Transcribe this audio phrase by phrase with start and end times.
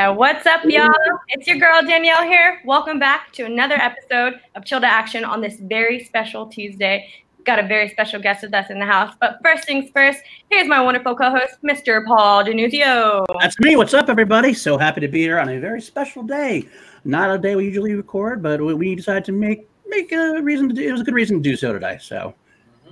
[0.00, 0.08] Yeah.
[0.08, 0.88] What's up, y'all?
[1.28, 2.62] It's your girl, Danielle, here.
[2.64, 7.12] Welcome back to another episode of Chill to Action on this very special Tuesday.
[7.44, 9.14] Got a very special guest with us in the house.
[9.20, 12.02] But first things first, here's my wonderful co host, Mr.
[12.06, 13.26] Paul Denuzio.
[13.40, 13.76] That's me.
[13.76, 14.54] What's up, everybody?
[14.54, 16.66] So happy to be here on a very special day.
[17.04, 20.74] Not a day we usually record, but we decided to make make a reason to
[20.74, 20.80] do.
[20.80, 21.98] It was a good reason to do so today.
[22.00, 22.34] So,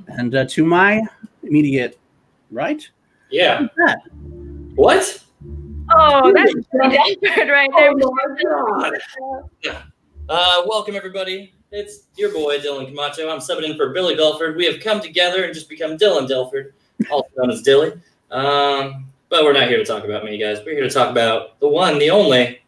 [0.09, 1.01] and uh, to my
[1.43, 1.99] immediate
[2.51, 2.87] right,
[3.31, 3.67] Yeah.
[4.75, 5.25] What?
[5.91, 6.67] Oh, that's good
[7.49, 7.93] right there.
[7.93, 7.97] Oh
[10.29, 11.55] Uh, welcome everybody.
[11.71, 13.29] It's your boy Dylan Camacho.
[13.31, 14.57] I'm subbing in for Billy Delford.
[14.57, 16.75] We have come together and just become Dylan Delford,
[17.11, 17.93] also known as Dilly.
[18.31, 20.59] Um, but we're not here to talk about me, guys.
[20.65, 22.61] We're here to talk about the one, the only.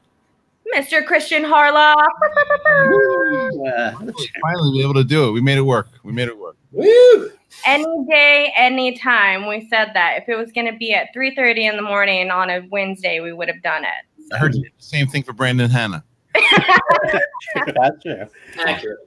[0.75, 1.05] Mr.
[1.05, 1.95] Kristian Harloff.
[4.43, 5.33] Finally, be able to do it.
[5.33, 5.89] We made it work.
[6.05, 6.57] We made it work.
[6.73, 7.31] Woo!
[7.67, 9.49] Any day, any time.
[9.49, 10.19] We said that.
[10.23, 13.33] If it was going to be at 3.30 in the morning on a Wednesday, we
[13.33, 14.33] would have done it.
[14.33, 16.05] I heard you did the same thing for Brandon Hannah.
[16.35, 18.25] that's true.
[18.61, 18.99] Accurate.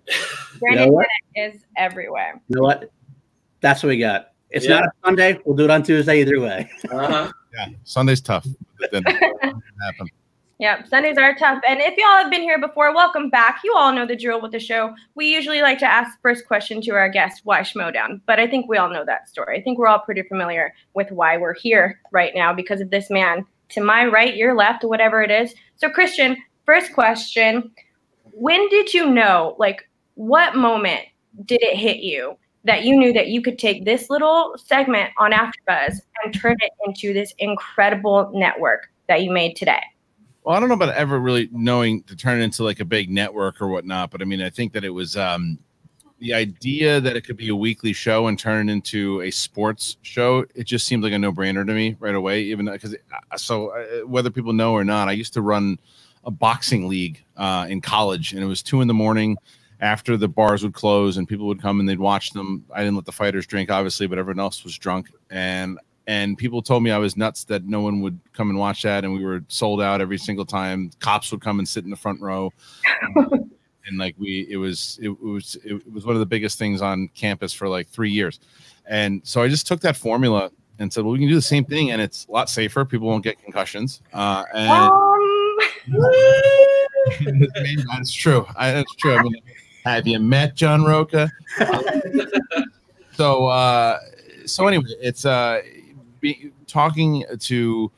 [0.59, 1.08] Brandon what?
[1.36, 2.41] Bennett is everywhere.
[2.50, 2.91] You know what?
[3.61, 4.31] That's what we got.
[4.50, 4.80] It's Yeah.
[4.81, 5.39] not a Sunday.
[5.45, 6.69] We'll do it on Tuesday either way.
[6.91, 7.31] Uh-huh.
[7.56, 8.45] Yeah, Sunday's tough.
[8.80, 10.11] But then it happened.
[10.59, 11.64] Yep, Sundays are tough.
[11.68, 13.62] And if y'all have been here before, welcome back.
[13.64, 14.94] You all know the drill with the show.
[15.16, 18.22] We usually like to ask the first question to our guest, why Schmoedown?
[18.28, 19.58] But I think we all know that story.
[19.58, 23.09] I think we're all pretty familiar with why we're here right now because of this
[23.09, 25.56] man to my right, your left, whatever it is.
[25.76, 27.72] So, Kristian, first question
[28.31, 31.02] When did you know, like, what moment
[31.46, 35.31] did it hit you that you knew that you could take this little segment on
[35.31, 39.81] AfterBuzz and turn it into this incredible network that you made today?
[40.44, 43.09] Well, I don't know about ever really knowing to turn it into like a big
[43.09, 45.58] network or whatnot, but I mean, I think that it was um,
[46.20, 49.98] the idea that it could be a weekly show and turn it into a sports
[50.02, 50.46] show.
[50.53, 52.42] It just seemed like a no-brainer to me right away.
[52.42, 52.94] Even because
[53.38, 55.80] so uh, whether people know or not, I used to run
[56.26, 59.38] a boxing league uh, in college, and it was two in the morning
[59.80, 62.66] after the bars would close and people would come and they'd watch them.
[62.74, 65.09] I didn't let the fighters drink, obviously, but everyone else was drunk.
[65.30, 65.78] And
[66.08, 69.03] and people told me I was nuts that no one would come and watch that,
[69.03, 70.91] and we were sold out every single time.
[71.00, 72.52] Cops would come and sit in the front row,
[73.16, 77.09] and like we, it was it, was it was one of the biggest things on
[77.16, 78.40] campus for like three years.
[78.86, 81.64] And so I just took that formula and said, well, we can do the same
[81.64, 82.84] thing, and it's a lot safer.
[82.84, 85.58] People won't get concussions, uh, and Um,
[87.88, 88.46] that's true.
[88.58, 89.16] I, that's true.
[89.16, 89.35] I mean,
[89.85, 91.31] have you met John Rocha?
[93.14, 94.00] so, uh,
[94.46, 95.62] so anyway, it's uh,
[96.67, 97.91] talking to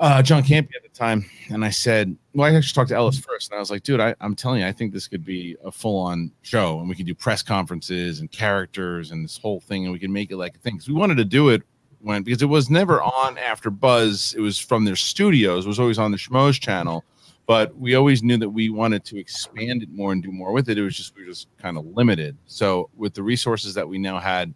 [0.00, 3.18] uh, John Campea at the time, and I said, well, I actually talked to Ellis
[3.20, 5.56] first, and I was like, dude, I, I'm telling you, I think this could be
[5.64, 9.84] a full-on show, and we could do press conferences and characters and this whole thing,
[9.84, 10.78] and we can make it like a thing.
[10.78, 11.62] 'Cause we wanted to do it
[12.00, 14.34] when because it was never on AfterBuzz.
[14.34, 15.66] It was from their studios.
[15.66, 17.04] It was always on the Schmoes channel
[17.46, 20.68] but we always knew that we wanted to expand it more and do more with
[20.68, 20.78] it.
[20.78, 22.36] It was just we were just kind of limited.
[22.46, 24.54] So with the resources that we now had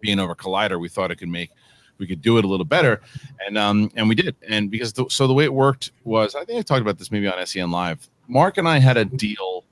[0.00, 1.50] being over Collider, we thought it could make
[1.98, 3.00] we could do it a little better,
[3.46, 4.36] and um and we did.
[4.48, 7.10] And because the, so the way it worked was, I think I talked about this
[7.10, 8.08] maybe on SEN Live.
[8.28, 9.64] Mark and I had a deal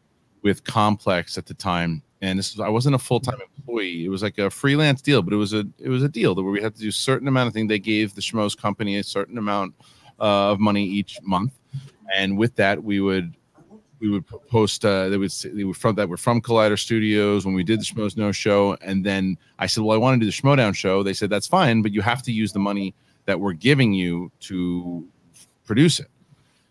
[0.43, 4.05] with Complex at the time, and this was, I wasn't a full time employee.
[4.05, 6.43] It was like a freelance deal, but it was a it was a deal that
[6.43, 7.69] where we had to do a certain amount of things.
[7.69, 9.75] They gave the Schmoes company a certain amount
[10.19, 11.53] uh, of money each month
[12.15, 13.35] and with that we would
[14.06, 17.44] we would post uh they would say they were from that were from collider studios
[17.44, 18.77] when we did the schmoes no show.
[18.81, 21.03] And then i said well i want to do the schmoedown show.
[21.03, 22.95] They said that's fine but you have to use the money
[23.27, 25.07] that we're giving you to
[25.65, 26.09] produce it.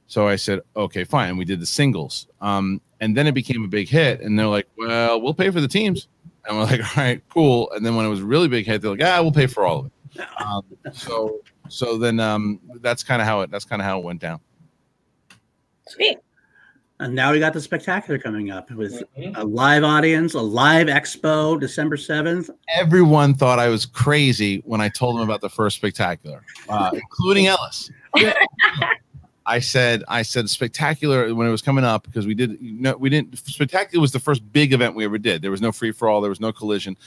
[0.08, 1.38] So i said okay fine.
[1.38, 2.28] We did the singles.
[2.42, 5.62] Um and then it became a big hit and they're like well we'll pay for
[5.62, 6.08] the teams.
[6.48, 7.72] And we're like all right cool.
[7.72, 9.66] And then when it was a really big hit they're like ah we'll pay for
[9.66, 9.92] all of it.
[10.40, 10.64] Um,
[10.94, 14.22] so so then um that's kind of how it that's kind of how it went
[14.22, 14.40] down.
[15.88, 16.18] Sweet.
[17.02, 19.36] And now we got the spectacular coming up with Mhm.
[19.38, 22.50] a live audience, a live expo, December seventh.
[22.74, 27.48] everyone thought I was crazy when I told them about the first spectacular, uh, including
[27.48, 27.92] Ellis.
[29.48, 32.98] I said, I said spectacular when it was coming up because we did, you know,
[32.98, 33.38] we didn't.
[33.38, 35.42] Spectacular was the first big event we ever did.
[35.44, 36.98] There was no free for all, there was no collision,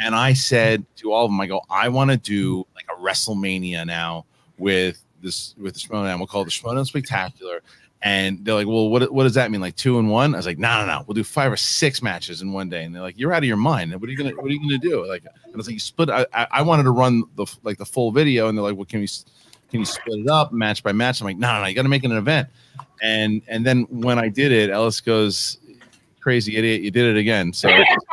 [0.00, 3.00] and I said to all of them, I go, I want to do like a
[3.00, 4.24] WrestleMania now
[4.58, 6.18] with this with the Schmoedown.
[6.18, 7.62] We'll call it the Schmoedown Spectacular.
[8.04, 9.62] And they're like, well, what, what does that mean?
[9.62, 10.34] Like two and one?
[10.34, 11.04] I was like, no, no, no.
[11.06, 12.84] We'll do five or six matches in one day.
[12.84, 13.98] And they're like, you're out of your mind.
[13.98, 15.06] What are you gonna What are you gonna do?
[15.06, 16.10] Like, and I was like, you split.
[16.10, 19.00] I, I wanted to run the like the full video, and they're like, well, can
[19.00, 19.08] we
[19.70, 21.22] can you split it up match by match?
[21.22, 21.66] I'm like, no, no, no.
[21.66, 22.48] You got to make it an event.
[23.02, 25.58] And and then when I did it, Ellis goes,
[26.20, 27.54] crazy idiot, you did it again.
[27.54, 27.68] So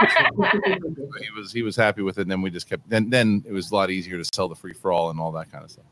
[1.20, 2.22] he was he was happy with it.
[2.22, 2.90] And then we just kept.
[2.90, 5.34] Then then it was a lot easier to sell the free for all and all
[5.34, 5.86] that kind of stuff.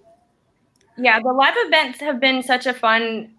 [0.99, 3.31] Yeah, the live events have been such a fun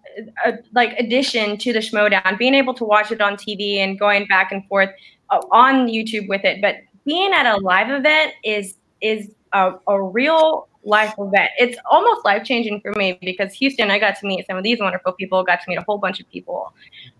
[0.45, 2.37] uh, like addition to the Schmoedown.
[2.37, 4.89] Being able to watch it on TV and going back and forth
[5.29, 10.01] uh, on YouTube with it, but being at a live event is is a, a
[10.01, 11.51] real life event.
[11.59, 14.79] It's almost life changing for me because Houston, I got to meet some of these
[14.79, 16.73] wonderful people, got to meet a whole bunch of people.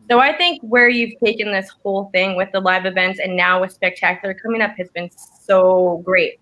[0.10, 3.62] So I think where you've taken this whole thing with the live events and now
[3.62, 6.40] with Spectacular coming up has been so great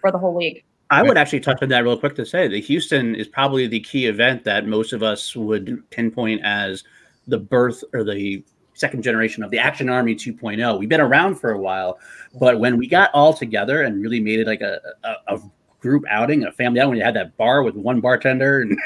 [0.00, 0.64] for the whole league.
[0.90, 3.80] I would actually touch on that real quick to say the Houston is probably the
[3.80, 6.84] key event that most of us would pinpoint as
[7.26, 8.44] the birth or the
[8.74, 10.78] second generation of the Action Army 2.0.
[10.78, 11.98] We've been around for a while,
[12.38, 15.40] but when we got all together and really made it like a, a, a
[15.80, 18.78] group outing, a family outing, when you had that bar with one bartender and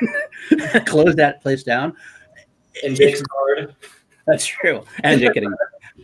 [0.87, 1.97] closed that place down.
[2.85, 3.75] And Jake's card.
[4.27, 4.85] That's true.
[5.03, 5.53] And Jake getting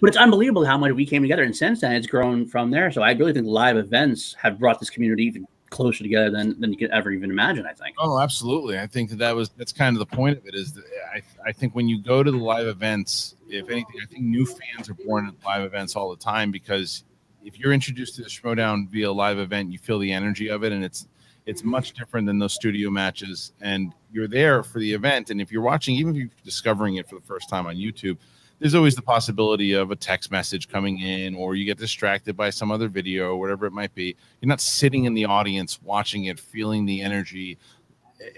[0.00, 2.90] but it's unbelievable how much we came together, and since then it's grown from there.
[2.90, 6.70] So I really think live events have brought this community even closer together than, than
[6.70, 7.66] you could ever even imagine.
[7.66, 7.96] I think.
[7.98, 8.78] Oh, absolutely.
[8.78, 10.54] I think that that was that's kind of the point of it.
[10.54, 10.78] Is
[11.12, 14.46] I I think when you go to the live events, if anything, I think new
[14.46, 17.04] fans are born at live events all the time because
[17.44, 20.72] if you're introduced to the Schmoedown via live event, you feel the energy of it,
[20.72, 21.08] and it's
[21.44, 23.52] it's much different than those studio matches.
[23.60, 27.08] And you're there for the event, and if you're watching, even if you're discovering it
[27.08, 28.16] for the first time on YouTube,
[28.64, 32.48] there's always the possibility of a text message coming in, or you get distracted by
[32.48, 34.16] some other video, or whatever it might be.
[34.40, 37.58] You're not sitting in the audience watching it, feeling the energy,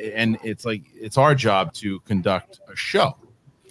[0.02, 3.17] and it's like it's our job to conduct a show.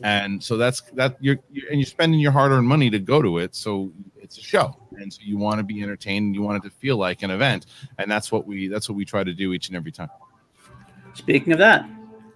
[0.02, 3.40] And so that's that you're, you're, and you're spending your hard-earned money to go to
[3.40, 3.54] it.
[3.54, 4.78] So it's a show.
[4.94, 7.32] And so you want to be entertained and you want it to feel like an
[7.32, 7.66] event.
[7.98, 10.10] And that's what we that's what we try to do each and every time.
[11.16, 11.86] Speaking of that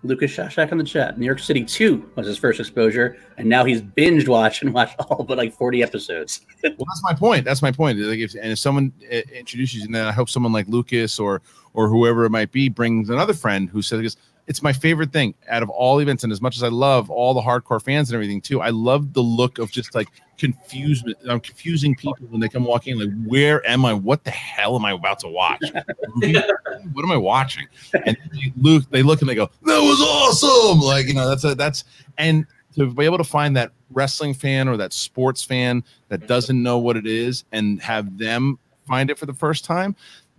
[0.03, 1.17] lucas shashak on the chat.
[1.17, 4.95] New york city 2 was his first exposure and now he's binged watched and watched
[4.99, 6.41] all but like 40 episodes.
[6.63, 7.45] Well that's my point.
[7.45, 7.99] That's my point.
[7.99, 11.19] Like if, and if someone uh, introduces you and then i hope someone like lucas
[11.19, 11.41] or
[11.73, 14.17] or whoever it might be brings another friend who says
[14.49, 16.23] it's my favorite thing out of all events.
[16.23, 19.13] And as much as I love all the hardcore fans and everything too, I love
[19.13, 20.09] the look of just like
[20.39, 21.17] confusement.
[21.25, 22.97] I'm um, confusing people when they come walking.
[22.97, 23.93] Like, where am I?
[23.93, 25.61] What the hell am I about to watch?
[26.15, 27.67] what am I watching?
[27.93, 31.43] And they look, they look and they go, "That was awesome!" Like, you know, that's
[31.43, 31.83] a that's
[32.17, 36.61] and to be able to find that wrestling fan or that sports fan that doesn't
[36.61, 38.57] know what it is and have them
[38.87, 39.95] find it for the first time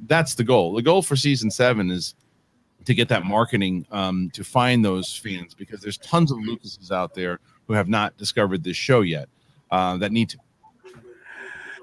[0.06, 2.14] that's the goal the goal for season seven is
[2.84, 7.14] to get that marketing um, to find those fans because there's tons of Lucases out
[7.14, 9.28] there who have not discovered this show yet
[9.70, 10.38] uh, that need to.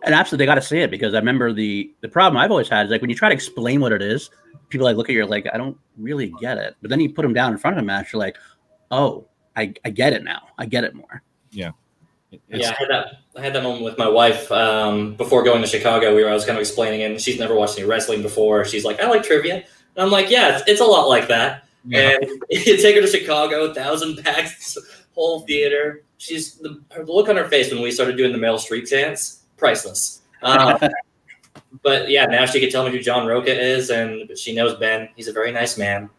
[0.04, 2.70] And absolutely, they got to see it because I remember the the problem I've always
[2.70, 4.30] had is like when you try to explain what it is,
[4.70, 7.24] people like look at you like I don't really get it, but then you put
[7.24, 8.38] them down in front of a match, you're like,
[8.92, 11.24] oh, I, I get it now, I get it more.
[11.52, 11.72] Yeah.
[12.32, 13.08] It's, yeah, I had that.
[13.38, 16.14] I had that moment with my wife um, before going to Chicago.
[16.14, 18.66] We were I was kind of explaining it, and she's never watched any wrestling before.
[18.66, 19.64] She's like, "I like trivia."
[19.98, 21.66] And I'm like, yeah, it's, it's a lot like that.
[21.86, 22.18] Yeah.
[22.22, 24.78] And you take her to Chicago, thousand packs,
[25.16, 26.04] whole theater.
[26.20, 29.44] She's the, the, look on her face when we started doing the Meryl Streep dance,
[29.58, 30.22] priceless.
[30.44, 30.80] Um,
[31.84, 35.10] but yeah, now she can tell me who John Rocha is, and she knows Ben.
[35.16, 36.10] He's a very nice man.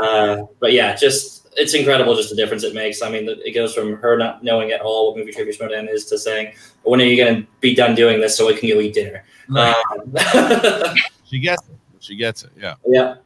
[0.00, 3.02] uh, but yeah, just it's incredible just the difference it makes.
[3.02, 6.06] I mean, it goes from her not knowing at all what movie trivia Schmoedown is
[6.06, 8.78] to saying, "When are you going to be done doing this so we can go
[8.80, 9.74] eat dinner?" Right.
[10.34, 10.94] Um,
[11.24, 11.62] she gets.
[12.06, 12.50] She gets it.
[12.56, 12.74] Yeah.
[12.86, 13.16] Yeah.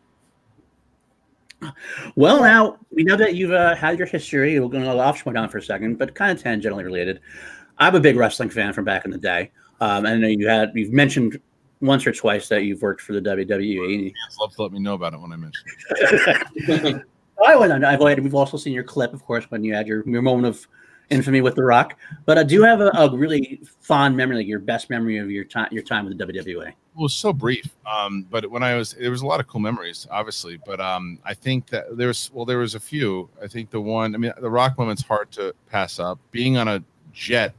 [2.16, 4.58] Well, now we know that you've uh, had your history.
[4.58, 7.20] We're going to off down for a second, but kind of tangentially related.
[7.76, 9.50] I'm a big wrestling fan from back in the day.
[9.80, 11.38] Um, I know you had you've mentioned
[11.82, 14.04] once or twice that you've worked for the WWE.
[14.04, 17.04] Yes, love to let me know about it when I mention.
[17.46, 17.84] I went on.
[17.84, 20.46] I've already, we've also seen your clip, of course, when you had your, your moment
[20.46, 20.66] of
[21.10, 21.96] infamy with The Rock.
[22.24, 25.44] But I do have a, a really fond memory, like your best memory of your
[25.44, 26.28] time your time with the.
[26.30, 29.60] It was so brief, um, but when I was there was a lot of cool
[29.60, 30.58] memories, obviously.
[30.64, 33.28] But um, I think that there's well, there was a few.
[33.42, 36.18] I think the one, I mean, the Rock moment's hard to pass up.
[36.30, 37.54] Being on a jet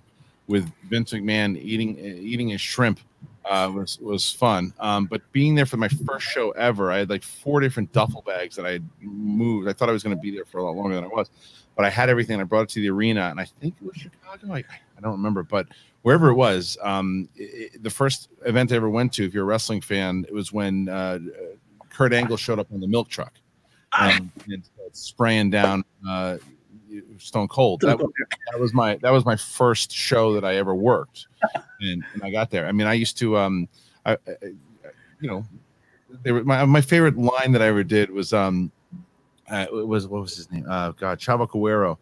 [0.48, 3.00] with Vince McMahon eating eating a shrimp
[3.46, 4.74] uh, was was fun.
[4.80, 8.22] Um, but being there for my first show ever, I had like four different duffel
[8.22, 9.68] bags that I moved.
[9.68, 11.30] I thought I was going to be there for a lot longer than I was
[11.76, 12.40] but I had everything.
[12.40, 14.54] I brought it to the arena, and I think it was Chicago.
[14.54, 15.68] I, I don't remember, but
[16.02, 19.48] wherever it was, um, it, the first event I ever went to, if you're a
[19.48, 21.20] wrestling fan, it was when uh,
[21.90, 23.34] Kurt Angle showed up on the milk truck
[23.94, 26.38] and, and spraying down uh,
[27.18, 27.82] Stone Cold.
[27.82, 28.12] That was,
[28.52, 31.28] that was, my that was my first show that I ever worked,
[31.82, 32.68] and, and I got there.
[32.68, 33.68] I mean, I used to, um,
[34.06, 34.18] I, I
[35.20, 35.46] you know,
[36.24, 38.72] they were, my my favorite line that I ever did was um
[39.52, 40.66] uh, it was what was his name?
[40.70, 42.00] Uh, God, Chavo Guerrero,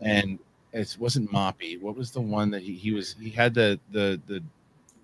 [0.00, 0.38] and
[0.72, 1.80] it wasn't Moppy.
[1.80, 3.16] What was the one that he, he was?
[3.20, 4.42] He had the the the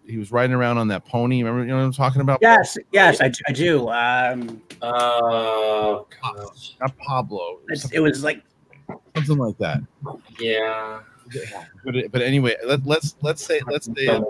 [0.07, 1.43] he was riding around on that pony.
[1.43, 2.39] Remember, you know what I'm talking about?
[2.41, 3.89] Yes, yes, I, I do.
[3.89, 6.77] Um, Oh, gosh.
[6.81, 7.59] Not Pablo.
[7.69, 8.43] It was it's- it was like
[9.17, 9.81] something like that.
[10.39, 11.01] Yeah.
[11.85, 14.21] But it- but anyway, let, let's let's say let's say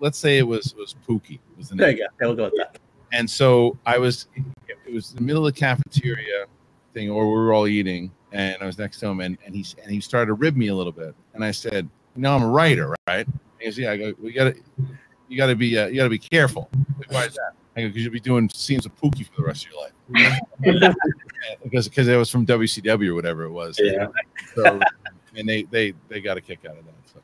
[0.00, 2.26] let's say it was was Pookie was the there you go.
[2.26, 2.78] We'll go with that.
[3.12, 4.26] And so I was
[4.66, 6.46] it was the middle of the cafeteria
[6.92, 9.64] thing, or we were all eating, and I was next to him, and, and he
[9.82, 12.42] and he started to rib me a little bit, and I said, "You know, I'm
[12.42, 13.26] a writer, right?"
[13.58, 14.54] He goes, "Yeah." I go, "We gotta
[15.28, 16.70] you gotta be uh, you gotta be careful."
[17.08, 17.52] Why is that?
[17.76, 19.92] I go, "Because you'll be doing scenes of Pookie for the rest of your life."
[21.62, 23.78] because because it was from WCW or whatever it was.
[23.82, 24.08] Yeah.
[24.54, 24.80] So,
[25.36, 26.94] and they they they got a kick out of that.
[27.12, 27.20] So.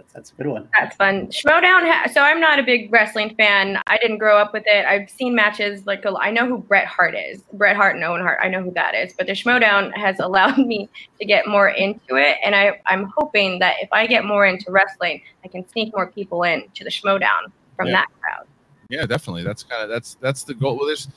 [0.00, 0.68] That's, that's a good one.
[0.78, 1.26] That's fun.
[1.26, 1.86] Schmoedown.
[1.90, 3.78] Ha- so I'm not a big wrestling fan.
[3.86, 4.86] I didn't grow up with it.
[4.86, 7.42] I've seen matches like I know who Bret Hart is.
[7.52, 8.38] Bret Hart and Owen Hart.
[8.42, 9.12] I know who that is.
[9.12, 10.88] But the Schmoedown has allowed me
[11.18, 14.70] to get more into it, and I I'm hoping that if I get more into
[14.70, 17.92] wrestling, I can sneak more people in to the Schmoedown from Yeah.
[17.92, 18.46] that crowd.
[18.88, 19.44] Yeah, definitely.
[19.44, 20.76] That's kind of that's that's the goal.
[20.78, 21.08] Well, there's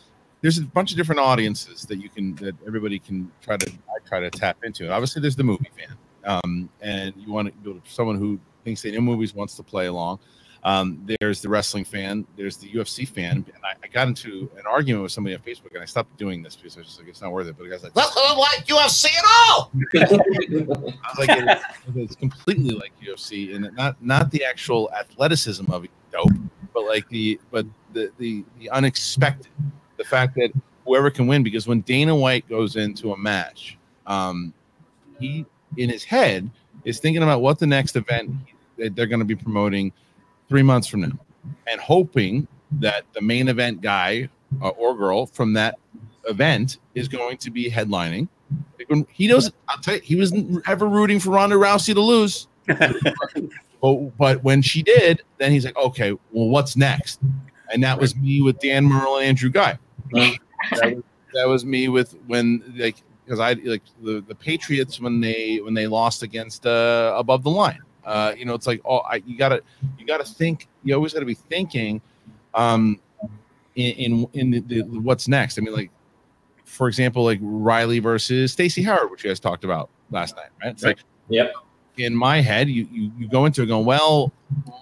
[0.42, 4.08] there's a bunch of different audiences that you can that everybody can try to I
[4.08, 4.84] try to tap into.
[4.84, 8.82] And obviously, there's the movie fan, um, and you want to build someone who thinks
[8.82, 10.20] they know movies wants to play along.
[10.65, 12.25] Um, there's the wrestling fan.
[12.38, 13.46] There's the UFC fan.
[13.53, 16.41] And I, I got into an argument with somebody on Facebook, and I stopped doing
[16.41, 17.55] this because I was just like, it's not worth it.
[17.58, 19.72] But the guy's like, well, I don't like UFC at all.
[19.75, 21.29] I was like,
[21.88, 26.29] it's, it's completely like UFC, and not not the actual athleticism of it, dope,
[26.74, 29.51] but like the but the the the unexpected,
[29.98, 30.51] the fact that
[30.86, 31.43] whoever can win.
[31.43, 33.77] Because when Dana White goes into a match,
[34.08, 34.53] um,
[35.20, 36.50] he in his head
[36.86, 38.52] is thinking about what the next event that
[38.90, 39.92] they're going to be promoting
[40.50, 41.20] three months from now,
[41.68, 42.48] and hoping
[42.80, 44.30] that the main event guy
[44.62, 45.78] uh, or girl from that
[46.28, 48.28] event is going to be headlining.
[49.10, 49.56] He doesn't.
[49.68, 52.48] I'll tell you, he wasn't ever rooting for Ronda Rousey to lose.
[53.84, 57.20] But, but when she did, then he's like, okay, well, what's next?
[57.74, 59.78] And that was me with Dan Murrell and Andrew Guy.
[60.12, 60.40] that,
[60.72, 65.58] was, that was me with when like because I like the, the Patriots when they
[65.58, 67.80] when they lost against uh, above the line.
[68.05, 69.62] Uh, you know, it's like oh, I, you gotta
[69.98, 70.67] you gotta think.
[70.83, 72.01] You always gotta be thinking,
[72.53, 73.00] um,
[73.75, 75.57] in in, in the, the, what's next.
[75.57, 75.91] I mean, like
[76.65, 80.72] for example, like Reilly versus Stacy Howard, which you guys talked about last night, right?
[80.72, 81.53] It's like Yep.
[81.98, 84.31] in my head, you, you you go into it going, well,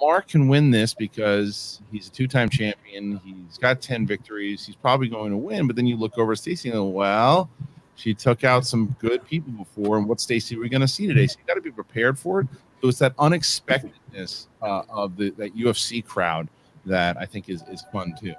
[0.02, 3.20] Mark can win this because he's a two-time champion.
[3.24, 4.66] He's got 10 victories.
[4.66, 5.68] He's probably going to win.
[5.68, 7.50] But then you look over at Stacy and go, well,
[7.96, 9.98] she took out some good people before.
[9.98, 11.28] And what Stacy are we going to see today?
[11.28, 12.48] So you got to be prepared for it.
[12.82, 16.48] So was that unexpectedness uh, of the that UFC crowd
[16.86, 18.34] that I think is, is fun too.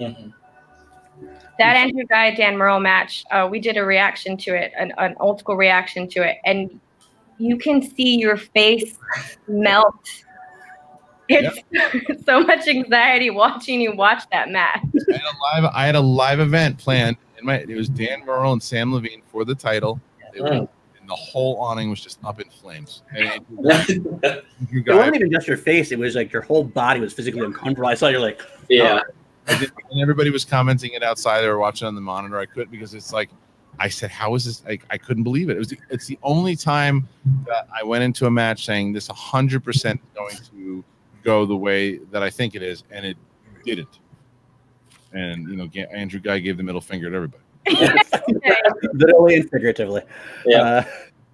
[0.00, 0.32] Mhm.
[1.58, 5.14] That Andrew Guy Dan Murrell match, uh, we did a reaction to it, an, an
[5.20, 6.80] old school reaction to it, and
[7.38, 8.98] you can see your face
[9.46, 9.94] melt.
[11.28, 14.80] It's so much anxiety watching you watch that match.
[15.10, 18.24] I had a live I had a live event planned in my it was Dan
[18.24, 20.00] Murrell and Samm Levine for the title.
[20.32, 20.58] They were- Mm.
[20.60, 20.68] and
[21.12, 23.02] the whole awning was just up in flames.
[23.14, 24.40] And Andrew yeah.
[24.72, 27.86] It wasn't even just your face; it was like your whole body was physically uncomfortable.
[27.86, 28.40] I saw you're like,
[29.46, 29.90] I did, oh.
[29.90, 31.42] and everybody was commenting it outside.
[31.42, 32.38] They were watching on the monitor.
[32.38, 33.28] I couldn't because it's like
[33.78, 35.56] I said, "How is this?" Like I couldn't believe it.
[35.56, 37.06] It was the, it's the only time
[37.46, 40.82] that I went into a match saying this 100 percent going to
[41.22, 43.18] go the way that I think it is, and it
[43.66, 43.98] didn't.
[45.12, 47.41] And you know, Andrew Guy gave the middle finger to everybody.
[48.94, 50.02] literally and figuratively.
[50.46, 50.62] Yeah.
[50.62, 50.84] Uh,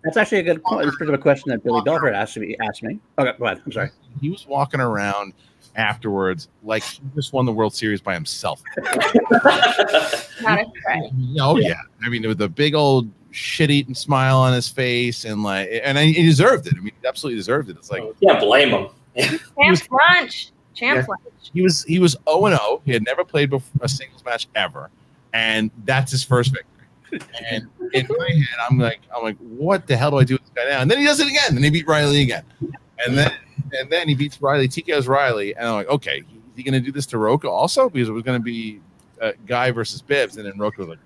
[0.04, 0.86] that's actually a good point.
[0.86, 2.56] This is a question that Billy Belford asked me.
[2.60, 2.98] Asked me.
[3.18, 3.60] Okay, go ahead.
[3.64, 3.90] I'm sorry.
[4.20, 5.32] He was walking around
[5.74, 8.62] afterwards like he just won the World Series by himself.
[8.82, 11.10] Not a threat.
[11.40, 11.80] Oh yeah.
[12.02, 16.22] I mean, with a big old shit-eating smile on his face, and like, and he
[16.22, 16.74] deserved it.
[16.76, 17.76] I mean, he absolutely deserved it.
[17.76, 18.88] It's like Can't blame him.
[19.58, 20.52] Champ lunch.
[20.74, 21.20] Champ lunch.
[21.52, 22.82] he was he was 0 and 0.
[22.84, 24.90] He had never played bef- a singles match ever,
[25.38, 27.26] and that's his first victory.
[27.50, 30.42] And in my head, I'm like, I'm like, what the hell do I do with
[30.42, 30.80] this guy now?
[30.82, 31.56] And then he does it again.
[31.56, 32.44] and he beat Reilly again,
[33.06, 33.32] and then
[33.78, 34.68] and then he beats Reilly.
[34.68, 36.24] TKO's Reilly, and I'm like, okay, is
[36.56, 37.88] he gonna do this to Rocha also?
[37.88, 38.80] Because it was gonna be
[39.22, 40.98] uh, Guy versus Bibbs, and then Rocha was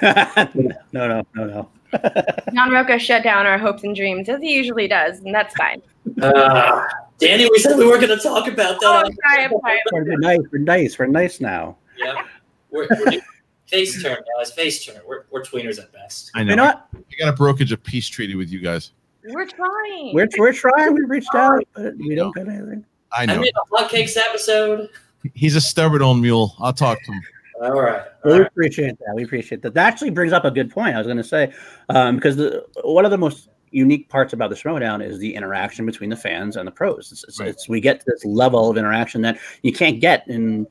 [0.00, 0.54] like,
[0.92, 1.68] no, no, no, no.
[2.54, 5.80] John Rocha shut down our hopes and dreams as he usually does, and that's fine.
[6.20, 6.84] Uh,
[7.18, 9.12] Danny, we said we weren't going to talk about Oh, that.
[9.22, 9.78] sorry, I'm sorry.
[9.92, 10.40] We're nice.
[10.50, 10.98] We're nice.
[10.98, 11.76] We're nice now.
[11.96, 12.22] Yeah.
[12.74, 13.20] We're, we're doing
[13.66, 14.52] face turn, guys.
[14.52, 14.96] Face turn.
[15.06, 16.30] We're, we're tweeners at best.
[16.34, 16.50] I know.
[16.50, 16.88] You know what?
[16.94, 18.92] I got a brokerage of peace treaty with you guys.
[19.26, 20.14] We're trying.
[20.14, 20.92] We're we're trying.
[20.94, 22.84] We reached out, but we don't get anything.
[23.12, 23.32] I know.
[23.32, 23.42] I know.
[23.42, 24.90] made a hotcakes episode.
[25.32, 26.54] He's a stubborn old mule.
[26.60, 27.20] I'll talk to him.
[27.62, 28.02] All right.
[28.24, 28.46] All We right.
[28.46, 29.14] appreciate that.
[29.14, 29.72] We appreciate that.
[29.72, 30.94] That actually brings up a good point.
[30.94, 31.52] I was going to say,
[31.88, 35.86] um, because the one of the most unique parts about the Schmoedown is the interaction
[35.86, 37.10] between the fans and the pros.
[37.10, 37.48] It's, it's, Right.
[37.48, 40.66] it's we get to this level of interaction that you can't get in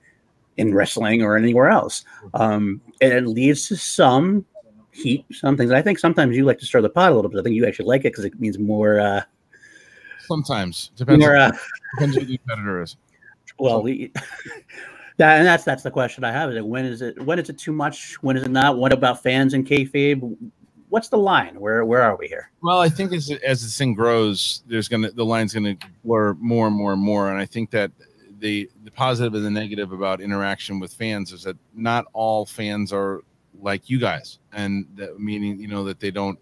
[0.57, 2.05] in wrestling or anywhere else.
[2.33, 4.45] Um, and it leads to some
[4.91, 5.71] heat, some things.
[5.71, 7.39] I think sometimes you like to stir the pot a little bit.
[7.39, 9.21] I think you actually like it because it means more, uh,
[10.25, 11.19] Sometimes depends.
[11.25, 11.35] more.
[11.35, 11.51] Uh,
[11.95, 12.95] depends who the competitor is.
[13.59, 14.11] well, we,
[15.17, 16.49] that and that's that's the question I have.
[16.49, 18.15] Is it when is it when is it too much?
[18.23, 18.77] When is it not?
[18.77, 20.35] What about fans and kayfabe?
[20.87, 21.59] What's the line?
[21.59, 22.51] Where where are we here?
[22.61, 26.67] Well, I think as as this thing grows, there's gonna the line's gonna blur more
[26.67, 27.91] and more and more, and I think that
[28.43, 32.91] the the positive and the negative about interaction with fans is that not all fans
[32.91, 33.21] are
[33.61, 36.37] like you guys, and that meaning you know that they don't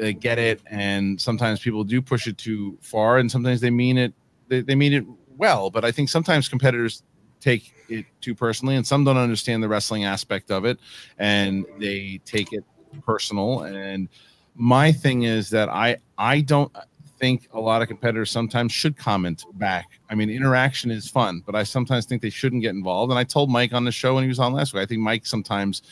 [0.00, 3.98] uh, get it, and sometimes people do push it too far, and sometimes they mean
[3.98, 4.14] it
[4.46, 5.04] they, they mean it
[5.36, 7.02] well, but I think sometimes competitors
[7.40, 10.78] take it too personally, and some don't understand the wrestling aspect of it,
[11.18, 12.64] and they take it
[13.04, 13.62] personal.
[13.62, 14.08] And
[14.54, 16.70] my thing is that I I don't
[17.18, 19.98] think a lot of competitors sometimes should comment back.
[20.10, 23.10] I mean, interaction is fun, but I sometimes think they shouldn't get involved.
[23.10, 24.82] And I told Mike on the show when he was on last week.
[24.82, 25.82] I think Mike sometimes,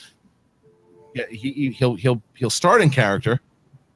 [1.15, 3.41] yeah, he he- he'll he'll he'll start in character,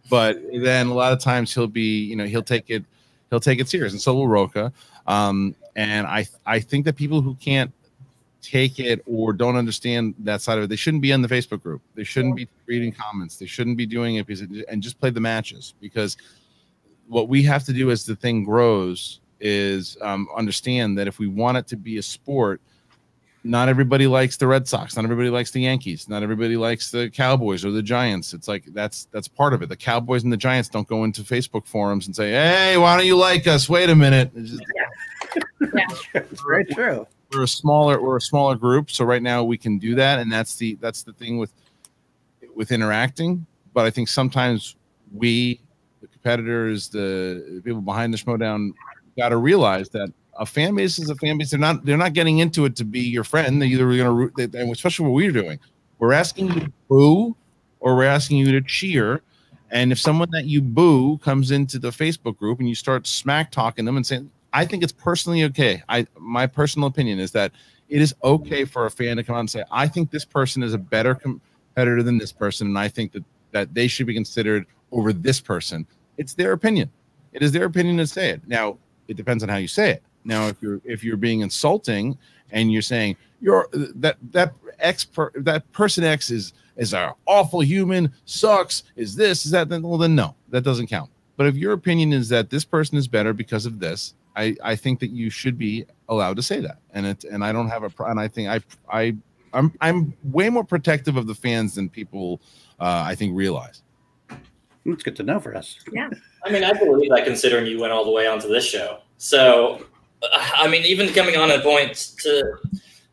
[0.08, 2.85] but then a lot of times he'll be you know he'll take it
[3.30, 4.73] he'll take it serious, and so will Rocha.
[5.06, 7.73] Um, and I I think that people who can't
[8.40, 11.62] take it or don't understand that side of it, they shouldn't be in the Facebook
[11.62, 11.82] group.
[11.94, 13.37] They shouldn't be reading comments.
[13.37, 16.16] They shouldn't be doing it because it, and just play the matches because
[17.08, 21.26] what we have to do as the thing grows is um, understand that if we
[21.26, 22.60] want it to be a sport,
[23.44, 27.08] not everybody likes the Red Sox, not everybody likes the Yankees, not everybody likes the
[27.08, 28.34] Cowboys or the Giants.
[28.34, 29.68] It's like that's that's part of it.
[29.68, 33.06] The Cowboys and the Giants don't go into Facebook forums and say, "Hey, why don't
[33.06, 34.30] you like us?" Wait a minute.
[34.34, 34.62] It's just-
[36.14, 37.06] It's very true.
[37.32, 40.32] we're a smaller we're a smaller group so right now we can do that and
[40.32, 41.52] that's the that's the thing with
[42.54, 43.44] with interacting
[43.75, 44.76] but i think sometimes
[45.12, 45.68] we the
[46.23, 48.71] competitors the people behind the schmoedown
[49.17, 52.13] got to realize that a fan base is a fan base they're not they're not
[52.13, 55.59] getting into it to be your friend they're either going to especially what we're doing
[55.99, 57.37] we're asking you to boo
[57.81, 59.23] or we're asking you to cheer
[59.71, 63.50] and if someone that you boo comes into the facebook group and you start smack
[63.50, 65.83] talking them and saying I think it's personally okay.
[65.89, 67.52] I my personal opinion is that
[67.89, 70.63] it is okay for a fan to come out and say, I think this person
[70.63, 74.15] is a better competitor than this person, and I think that that they should be
[74.15, 75.87] considered over this person.
[76.19, 76.91] It's their opinion.
[77.33, 78.43] It is their opinion to say it.
[78.47, 78.76] Now,
[79.07, 80.02] it depends on how you say it.
[80.25, 82.19] Now, if you're if you're being insulting
[82.50, 87.61] and you're saying you're that that X per, that person X is is an awful
[87.61, 91.11] human, sucks, is this, is that, then well then no, that doesn't count.
[91.37, 94.76] But if your opinion is that this person is better because of this, I, I
[94.76, 96.78] think that you should be allowed to say that.
[96.93, 99.17] And it and I don't have a and I think I I
[99.52, 102.41] I'm I'm way more protective of the fans than people
[102.81, 103.83] uh, I think realize.
[104.92, 105.78] It's good to know for us.
[105.92, 106.10] Yeah.
[106.44, 109.00] I mean, I believe that considering you went all the way onto this show.
[109.18, 109.84] So,
[110.22, 112.56] uh, I mean, even coming on a point to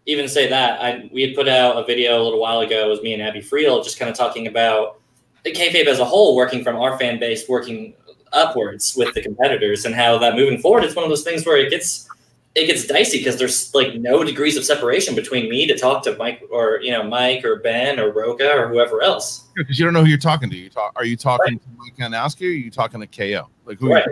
[0.06, 2.88] even say that, I we had put out a video a little while ago.
[2.88, 5.00] It was me and Abby Friel just kind of talking about
[5.44, 7.94] the kayfabe as a whole, working from our fan base, working
[8.34, 11.58] upwards with the competitors, and how that moving forward, it's one of those things where
[11.58, 12.10] it gets
[12.56, 16.16] it gets dicey because there's like no degrees of separation between me to talk to
[16.16, 19.48] Mike or you know Mike or Ben or Rocha or whoever else.
[19.56, 20.56] Because you don't know who you're talking to.
[20.56, 23.50] You talk are you talking to Mike Kalinowski or are you talking to KO?
[23.66, 24.08] Like who Right.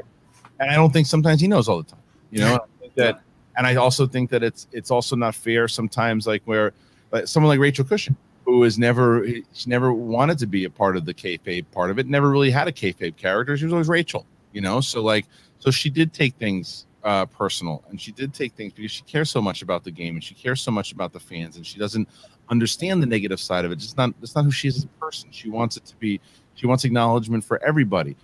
[0.59, 2.01] and I don't think sometimes he knows all the time.
[2.31, 3.21] You know, I think that
[3.55, 6.73] and I also think that it's it's also not fair sometimes like where
[7.11, 10.97] like someone like Rachel Cushing, who has never she never wanted to be a part
[10.97, 13.55] of the kayfabe part of it, never really had a kayfabe character.
[13.55, 14.81] She was always Rachel, you know.
[14.81, 15.27] So like
[15.59, 19.29] so she did take things uh personal and she did take things because she cares
[19.29, 21.77] so much about the game and she cares so much about the fans and she
[21.77, 22.07] doesn't
[22.49, 23.75] understand the negative side of it.
[23.75, 25.29] It's not it's not who she is as a person.
[25.31, 26.19] She wants it to be
[26.55, 28.15] she wants acknowledgement for everybody.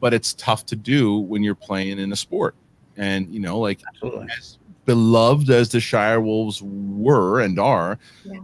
[0.00, 2.54] But it's tough to do when you're playing in a sport.
[2.96, 4.28] And you know, like Absolutely.
[4.38, 8.40] as beloved as the Shire Wolves were and are, Yeah.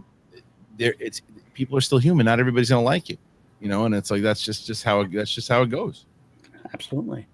[0.77, 1.21] there it's
[1.53, 2.25] people are still human.
[2.25, 3.17] Not everybody's gonna like you,
[3.59, 6.05] you know, and it's like that's just just how it, that's just how it goes.
[6.73, 7.25] Absolutely.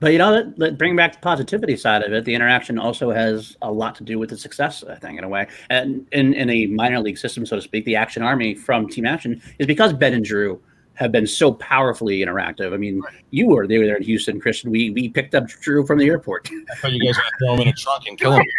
[0.00, 2.24] But you know, let, let bring back the positivity side of it.
[2.24, 5.28] The interaction also has a lot to do with the success, I think, in a
[5.28, 5.48] way.
[5.70, 9.06] And in, in a minor league system, so to speak, the Action Army from Team
[9.06, 10.60] Action is because Ben and Drew
[10.98, 12.74] have been so powerfully interactive.
[12.74, 14.70] I mean, you were they were there in Houston, Kristian.
[14.70, 16.50] We we picked up Drew from the airport.
[16.50, 18.44] I thought you guys were throw him in a truck and kill him.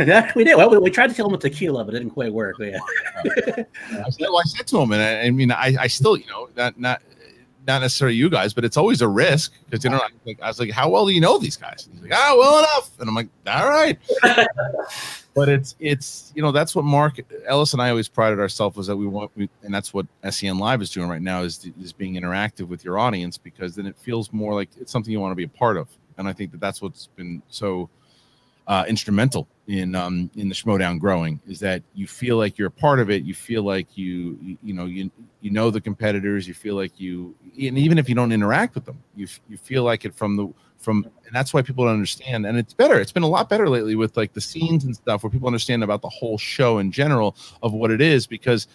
[0.00, 0.56] Yeah, we did.
[0.56, 2.56] Well, we, we tried to kill him with tequila, but it didn't quite work.
[2.58, 2.78] Yeah.
[3.24, 6.26] I said, well, I said to him, and I, I mean, I, I still, you
[6.26, 7.02] know, not not
[7.66, 10.48] not necessarily you guys, but it's always a risk because you know, I, like, I
[10.48, 11.86] was like, how well do you know these guys?
[11.86, 13.98] And he's like, ah, well enough, and I'm like, all right.
[14.22, 14.48] but
[15.34, 18.86] but it's it's you know that's what Mark Ellis and I always prided ourselves was
[18.86, 21.92] that we want we, and that's what SEN Live is doing right now is is
[21.92, 25.32] being interactive with your audience because then it feels more like it's something you want
[25.32, 27.88] to be a part of, and I think that that's what's been so
[28.70, 32.70] uh, instrumental in um, in the Schmoedown growing is that you feel like you're a
[32.70, 33.24] part of it.
[33.24, 36.46] You feel like you, you you know you you know the competitors.
[36.46, 39.82] You feel like you and even if you don't interact with them, you you feel
[39.82, 42.46] like it from the from and that's why people don't understand.
[42.46, 43.00] And it's better.
[43.00, 45.82] It's been a lot better lately with like the scenes and stuff where people understand
[45.82, 48.68] about the whole show in general of what it is because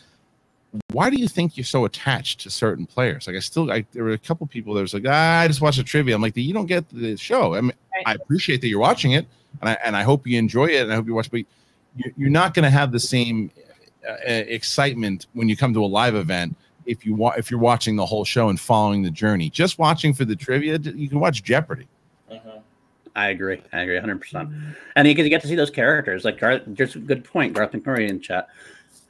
[0.91, 3.27] why do you think you're so attached to certain players?
[3.27, 5.62] Like I still, I, there were a couple people that was like, ah, I just
[5.62, 6.15] watched the trivia.
[6.15, 7.55] I'm like, you don't get the show.
[7.55, 8.03] I mean, right.
[8.08, 9.25] I appreciate that you're watching it,
[9.61, 11.31] and I and I hope you enjoy it, and I hope you watch.
[11.31, 11.41] But
[12.17, 13.51] you're not going to have the same
[14.07, 17.59] uh, uh, excitement when you come to a live event if you want if you're
[17.59, 19.49] watching the whole show and following the journey.
[19.49, 21.87] Just watching for the trivia, you can watch Jeopardy.
[22.29, 22.59] Uh-huh.
[23.15, 23.61] I agree.
[23.71, 24.75] I agree 100%.
[24.95, 26.25] And you get, you get to see those characters.
[26.25, 28.49] Like Garth, just a good point, Garth McMurray in chat.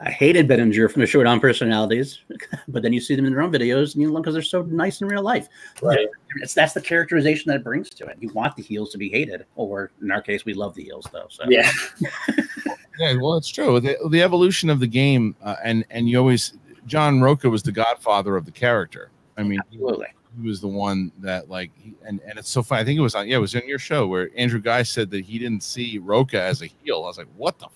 [0.01, 2.19] I hated Ben and Drew from the Schmoedown personalities,
[2.67, 4.63] but then you see them in their own videos and you love because they're so
[4.63, 5.47] nice in real life.
[5.81, 6.07] Right.
[6.41, 8.17] It's that's the characterization that it brings to it.
[8.19, 11.07] You want the heels to be hated, or in our case, we love the heels
[11.13, 11.27] though.
[11.29, 11.71] So yeah,
[12.99, 13.15] yeah.
[13.15, 13.79] Well, it's true.
[13.79, 17.71] The, the evolution of the game, uh, and and you always John Rocha was the
[17.71, 19.11] godfather of the character.
[19.37, 20.07] I mean, absolutely.
[20.35, 22.81] He, he was the one that like, he, and and it's so funny.
[22.81, 25.09] I think it was on yeah, it was in your show where Andrew Guy said
[25.11, 26.97] that he didn't see Rocha as a heel.
[26.97, 27.67] I was like, what the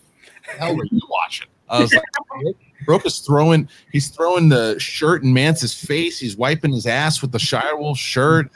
[0.58, 1.48] hell were you watching?
[1.70, 2.04] I was like,
[2.88, 6.20] Rocha's throwing, he's throwing the shirt in Mance's face.
[6.20, 8.50] He's wiping his ass with the Shirewolf shirt.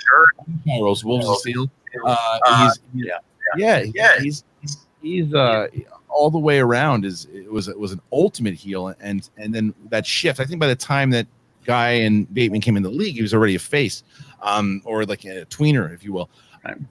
[0.65, 1.69] Wolves of Steel.
[2.05, 3.17] Uh, he's, yeah,
[3.55, 4.19] yeah, yeah.
[4.19, 5.67] He's he's, he's uh,
[6.09, 7.05] all the way around.
[7.05, 10.39] Is it was it was an ultimate heel, and and then that shift.
[10.39, 11.27] I think by the time that
[11.65, 14.03] Guy and Bateman came in the league, he was already a face,
[14.41, 16.29] um, or like a tweener, if you will.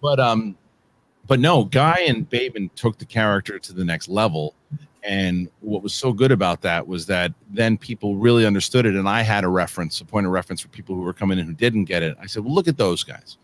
[0.00, 0.56] But um,
[1.26, 4.54] but no, Guy and Bateman took the character to the next level,
[5.02, 8.94] and what was so good about that was that then people really understood it.
[8.94, 11.46] And I had a reference, a point of reference for people who were coming in
[11.46, 12.16] who didn't get it.
[12.20, 13.38] I said, well, look at those guys.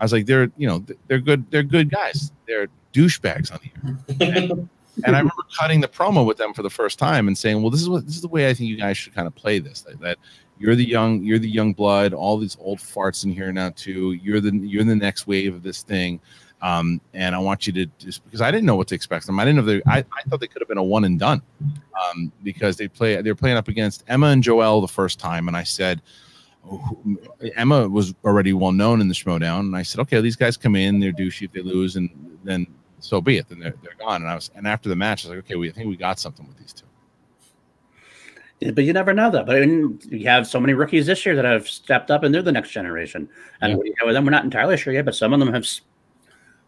[0.00, 1.48] I was like, they're, you know, they're good.
[1.50, 2.32] They're good guys.
[2.46, 4.68] They're douchebags on here.
[5.04, 7.70] and, I remember cutting the promo with them for the first time and saying, well,
[7.70, 9.60] this is what, this is the way I think you guys should kind of play
[9.60, 10.18] this, that, that
[10.58, 14.12] you're the young, you're the young blood, all these old farts in here now too.
[14.12, 16.20] You're the, you're the next wave of this thing
[16.64, 19.38] um, and I want you to just because I didn't know what to expect them.
[19.38, 21.42] I didn't know they, I, I thought they could have been a one and done
[21.62, 25.56] um, because they play they're playing up against Emma and Joel the first time, and
[25.56, 26.02] I said.
[26.66, 26.98] Oh,
[27.56, 30.76] Emma was already well known in the Schmoedown, and I said, "Okay, these guys come
[30.76, 32.08] in, they're douchey if they lose, and
[32.42, 32.66] then
[33.00, 33.50] so be it.
[33.50, 35.56] Then they're, they're gone." And I was, and after the match, I was like, "Okay,
[35.56, 36.86] we I think we got something with these two.
[38.72, 39.44] But you never know that.
[39.44, 42.34] But I mean, you have so many rookies this year that have stepped up, and
[42.34, 43.28] they're the next generation.
[43.60, 44.06] And yeah.
[44.06, 45.66] with them, we're not entirely sure yet, but some of them have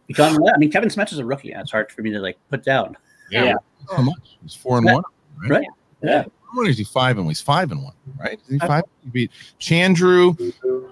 [0.07, 0.43] become.
[0.45, 1.53] I mean, Kevin Smets is a rookie.
[1.53, 2.97] It's hard for me to like put down.
[3.31, 3.55] Yeah, yeah.
[3.95, 4.39] how much?
[4.43, 4.95] He's four and yeah.
[4.95, 5.05] one,
[5.43, 5.51] right?
[5.51, 5.67] right.
[6.03, 6.25] Yeah.
[6.55, 7.31] What is he five and one?
[7.31, 8.41] He's five and one, right?
[8.47, 8.85] Is he five?
[9.03, 10.37] He beat Chandru,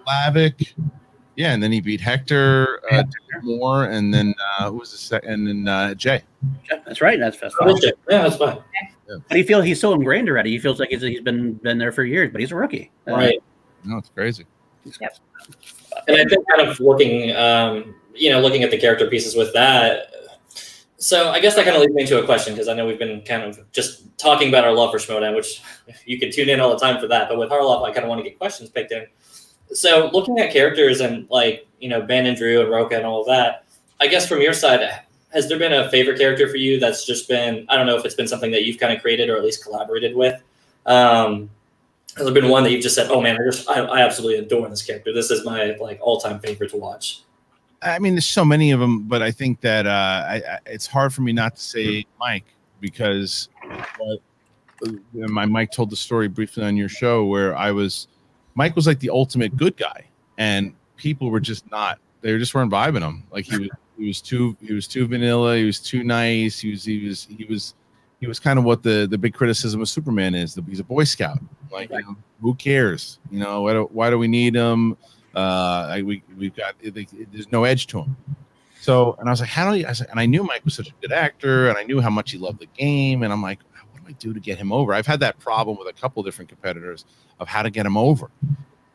[0.06, 0.74] Lavic,
[1.36, 3.02] yeah, and then he beat Hector, uh,
[3.42, 5.32] Moore, and then uh, who was the second?
[5.32, 6.22] And then uh, Jay.
[6.70, 7.18] Yeah, that's right.
[7.18, 7.76] That's, that's fine.
[7.82, 7.90] Yeah,
[8.22, 8.58] that's fine.
[9.08, 9.16] Yeah.
[9.28, 10.50] But he feels he's so ingrained already.
[10.50, 12.90] He feels like he's, he's been been there for years, but he's a rookie.
[13.06, 13.42] Right.
[13.84, 14.46] No, it's crazy.
[15.00, 15.18] Yep.
[16.08, 19.52] And I think kind of looking um, you know, looking at the character pieces with
[19.54, 20.10] that.
[20.98, 22.98] So I guess that kind of leads me into a question because I know we've
[22.98, 25.60] been kind of just talking about our love for Schmoedown, which
[26.06, 27.28] you can tune in all the time for that.
[27.28, 29.06] But with Harloff, I kind of want to get questions picked in.
[29.72, 33.20] So looking at characters and like you know Ben and Drew and Rocha and all
[33.20, 33.64] of that,
[34.00, 37.28] I guess from your side, has there been a favorite character for you that's just
[37.28, 39.44] been I don't know if it's been something that you've kind of created or at
[39.44, 40.40] least collaborated with.
[40.86, 41.50] Um,
[42.16, 44.38] has there been one that you've just said, "Oh man, I just I, I absolutely
[44.38, 45.12] adore this character.
[45.12, 47.23] This is my like all time favorite to watch."
[47.84, 50.86] I mean, there's so many of them, but I think that uh, I, I, it's
[50.86, 52.46] hard for me not to say Mike
[52.80, 54.16] because uh,
[55.12, 58.08] my Mike told the story briefly on your show where I was
[58.54, 60.06] Mike was like the ultimate good guy,
[60.38, 61.98] and people were just not.
[62.22, 63.24] They just weren't vibing him.
[63.30, 63.68] Like he was,
[63.98, 65.56] he was too, he was too vanilla.
[65.56, 66.58] He was too nice.
[66.58, 67.74] He was, he was, he was,
[68.20, 70.54] he was kind of what the the big criticism of Superman is.
[70.54, 71.38] That he's a Boy Scout.
[71.70, 73.18] Like, you know, who cares?
[73.30, 74.96] You know, why do, why do we need him?
[75.34, 78.16] Uh, we we've got there's no edge to him.
[78.80, 79.86] So, and I was like, how do you?
[79.86, 82.10] I said, and I knew Mike was such a good actor, and I knew how
[82.10, 83.60] much he loved the game, and I'm like,
[83.92, 84.92] what do I do to get him over?
[84.92, 87.06] I've had that problem with a couple different competitors
[87.40, 88.30] of how to get him over.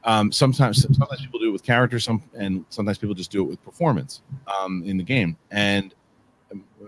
[0.03, 3.47] Um, sometimes, sometimes people do it with character, some, and sometimes people just do it
[3.47, 5.35] with performance um, in the game.
[5.51, 5.93] And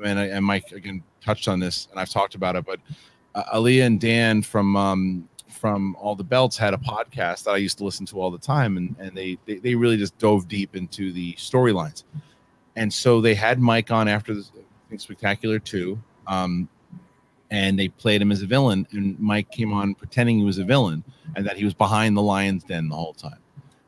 [0.04, 2.80] and, I, and Mike again touched on this, and I've talked about it, but
[3.34, 5.30] uh, and Dan from um,
[5.62, 8.39] from all the belts had a podcast that I used to listen to all the
[8.39, 12.04] time, and and they they, they really just dove deep into the storylines,
[12.76, 14.43] and so they had Mike on after the
[14.97, 16.67] Spectacular two, um,
[17.52, 18.88] and they played him as a villain.
[18.91, 21.04] And Mike came on pretending he was a villain
[21.36, 23.39] and that he was behind the lion's den the whole time.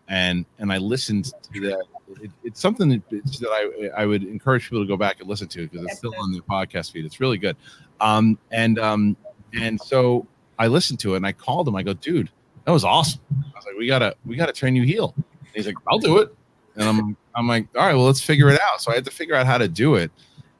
[0.07, 1.83] And and I listened to that.
[2.21, 5.47] It, it's something that, that I I would encourage people to go back and listen
[5.47, 7.03] to because it's still on the podcast feed.
[7.03, 7.57] It's really good.
[7.99, 9.17] Um, and um,
[9.59, 10.27] and so
[10.59, 11.75] I listened to it and I called him.
[11.75, 12.29] I go, dude,
[12.65, 13.21] that was awesome.
[13.31, 15.13] I was like, we gotta we gotta train you heel.
[15.15, 16.33] And he's like, I'll do it.
[16.75, 18.81] And I'm I'm like, all right, well, let's figure it out.
[18.81, 20.11] So I had to figure out how to do it.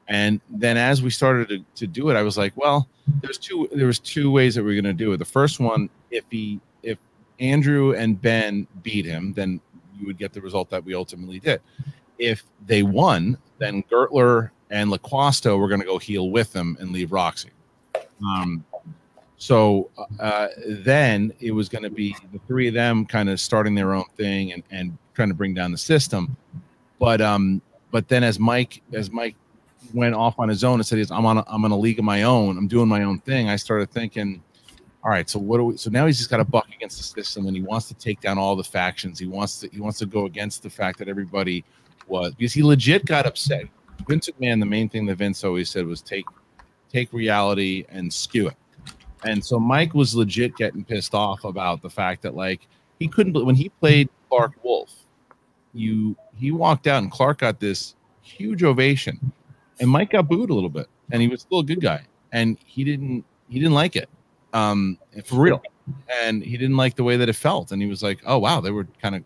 [0.08, 2.88] And then as we started to, to do it, I was like, well,
[3.22, 5.18] there's two there was two ways that we are gonna do it.
[5.18, 6.98] The first one, if he if
[7.40, 9.60] Andrew and Ben beat him, then
[9.98, 11.60] you would get the result that we ultimately did.
[12.18, 17.12] If they won, then Gertler and LaQuasto were gonna go heel with them and leave
[17.12, 17.50] Roxy.
[18.24, 18.64] Um,
[19.44, 23.74] so uh, then it was going to be the three of them kind of starting
[23.74, 26.34] their own thing and, and trying to bring down the system.
[26.98, 29.36] But um, but then as Mike as Mike
[29.92, 31.98] went off on his own and said, he's "I'm on a, I'm on a league
[31.98, 32.56] of my own.
[32.56, 34.42] I'm doing my own thing." I started thinking,
[35.02, 35.76] all right, so what do we?
[35.76, 38.22] So now he's just got to buck against the system, and he wants to take
[38.22, 39.18] down all the factions.
[39.18, 41.66] He wants to he wants to go against the fact that everybody
[42.06, 43.66] was because he legit got upset.
[44.08, 46.24] Vince McMahon, the main thing that Vince always said was take
[46.90, 48.56] take reality and skew it.
[49.24, 53.32] And so Mike was legit getting pissed off about the fact that like he couldn't
[53.44, 54.94] when he played Clarke Wolfe,
[55.72, 59.32] you he walked out and Clarke got this huge ovation,
[59.80, 62.58] and Mike got booed a little bit, and he was still a good guy, and
[62.64, 64.08] he didn't he didn't like it,
[64.52, 65.62] um, for real,
[66.22, 68.60] and he didn't like the way that it felt, and he was like, oh wow,
[68.60, 69.24] they were kind of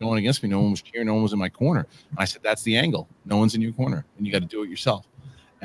[0.00, 0.48] going against me.
[0.48, 1.06] No one was cheering.
[1.06, 1.86] No one was in my corner.
[2.10, 3.08] And I said, that's the angle.
[3.24, 5.06] No one's in your corner, and you got to do it yourself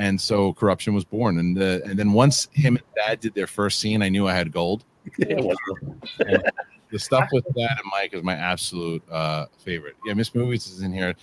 [0.01, 1.37] and so corruption was born.
[1.37, 4.51] And and then once him and Dad did their first scene, I knew I had
[4.51, 4.83] gold.
[5.17, 6.51] the
[6.97, 9.95] stuff with Dad and Mike is my absolute uh, favorite.
[10.05, 11.13] Yeah, Miss Movies is in here.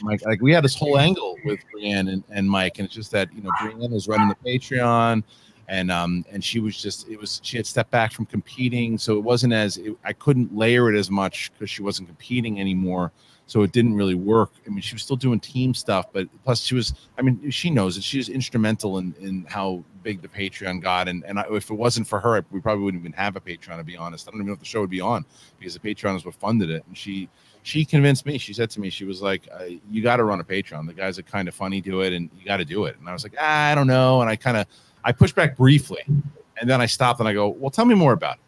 [0.00, 3.10] Mike, like we had this whole angle with Brienne and, and Mike, and it's just
[3.10, 5.22] that you know Brienne was running the Patreon,
[5.68, 9.18] and um and she was just it was she had stepped back from competing, so
[9.18, 13.12] it wasn't as it, I couldn't layer it as much because she wasn't competing anymore
[13.46, 14.52] so it didn't really work.
[14.66, 16.94] I mean, she was still doing team stuff, but plus she was.
[17.18, 18.04] I mean, she knows it.
[18.04, 21.74] She was instrumental in in how big the Patreon got, and and I, if it
[21.74, 23.76] wasn't for her, we probably wouldn't even have a Patreon.
[23.78, 25.24] To be honest, I don't even know if the show would be on
[25.58, 27.28] because the Patreon is what funded it, and she
[27.62, 28.38] she convinced me.
[28.38, 30.86] She said to me, she was like, uh, "You got to run a Patreon.
[30.86, 33.08] The guys are kind of funny do it, and you got to do it." And
[33.08, 34.66] I was like, ah, "I don't know," and I kind of
[35.04, 38.14] I pushed back briefly, and then I stopped and I go, "Well, tell me more
[38.14, 38.40] about it."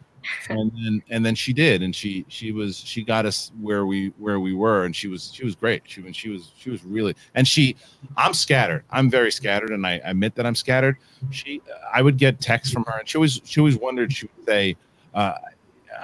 [0.49, 4.07] And then and then she did and she she was she got us where we
[4.17, 6.83] where we were and she was she was great she was she was she was
[6.83, 7.75] really and she
[8.15, 10.97] i'm scattered i'm very scattered and i admit that i'm scattered
[11.31, 11.61] she
[11.93, 14.75] i would get texts from her and she always she always wondered she would say
[15.13, 15.33] uh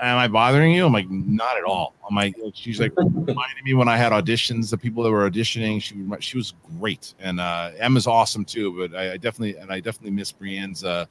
[0.01, 0.85] am I bothering you?
[0.85, 1.93] I'm like, not at all.
[2.07, 5.81] I'm like, she's like reminding me when I had auditions, the people that were auditioning.
[5.81, 8.75] She she was great, and uh, Emma's awesome too.
[8.77, 11.05] But I, I definitely and I definitely miss Brienne's uh,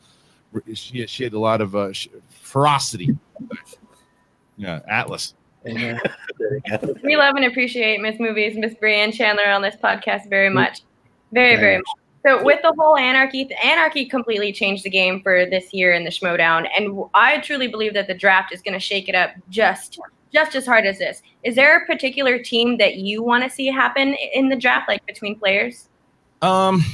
[0.74, 1.92] she she had a lot of uh,
[2.28, 3.16] ferocity.
[4.56, 5.34] Yeah, Atlas.
[5.64, 10.82] we love and appreciate Miss Movies, Miss Brienne Chandler on this podcast very much,
[11.30, 11.86] very very much.
[12.24, 16.04] So with the whole anarchy, the anarchy completely changed the game for this year in
[16.04, 19.30] the Schmoedown, and I truly believe that the draft is going to shake it up
[19.50, 20.00] just
[20.32, 21.22] just as hard as this.
[21.42, 25.04] Is there a particular team that you want to see happen in the draft, like
[25.06, 25.88] between players?
[26.42, 26.84] Um,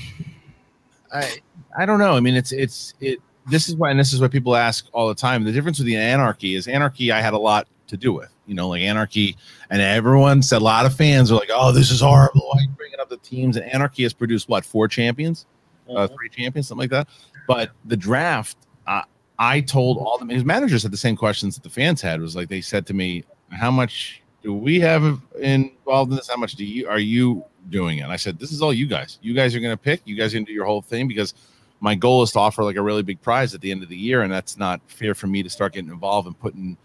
[1.13, 1.37] I
[1.79, 2.13] I don't know.
[2.13, 5.09] I mean, it's it's it this is why, and this is what people ask all
[5.09, 5.45] the time.
[5.45, 7.13] The difference with the anarchy is anarchy.
[7.13, 9.37] I had a lot to do with, you know, like anarchy,
[9.71, 12.63] and everyone said a lot of fans were like, "Oh, this is horrible." Why are
[12.63, 13.57] you bringing up the teams?
[13.57, 15.47] And anarchy has produced what four champions,
[15.89, 16.15] uh, mm-hmm.
[16.15, 17.09] three champions, something like that.
[17.47, 19.03] But the draft, uh,
[19.39, 22.21] I told all the his managers had the same questions that the fans had.
[22.21, 26.29] Was like they said to me, "How much do we have involved in this?
[26.29, 29.19] How much do you are you doing it?" I said, "This is all you guys.
[29.23, 30.03] You guys are going to pick.
[30.05, 31.35] You guys are going to do your whole thing because."
[31.81, 33.97] My goal is to offer like a really big prize at the end of the
[33.97, 36.77] year, and that's not fair for me to start getting involved and putting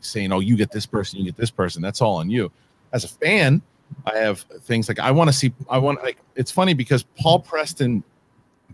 [0.00, 2.50] saying, "Oh, you get this person, you get this person." That's all on you.
[2.92, 3.62] As a fan,
[4.06, 5.52] I have things like I want to see.
[5.68, 8.02] I want like it's funny because Paul Preston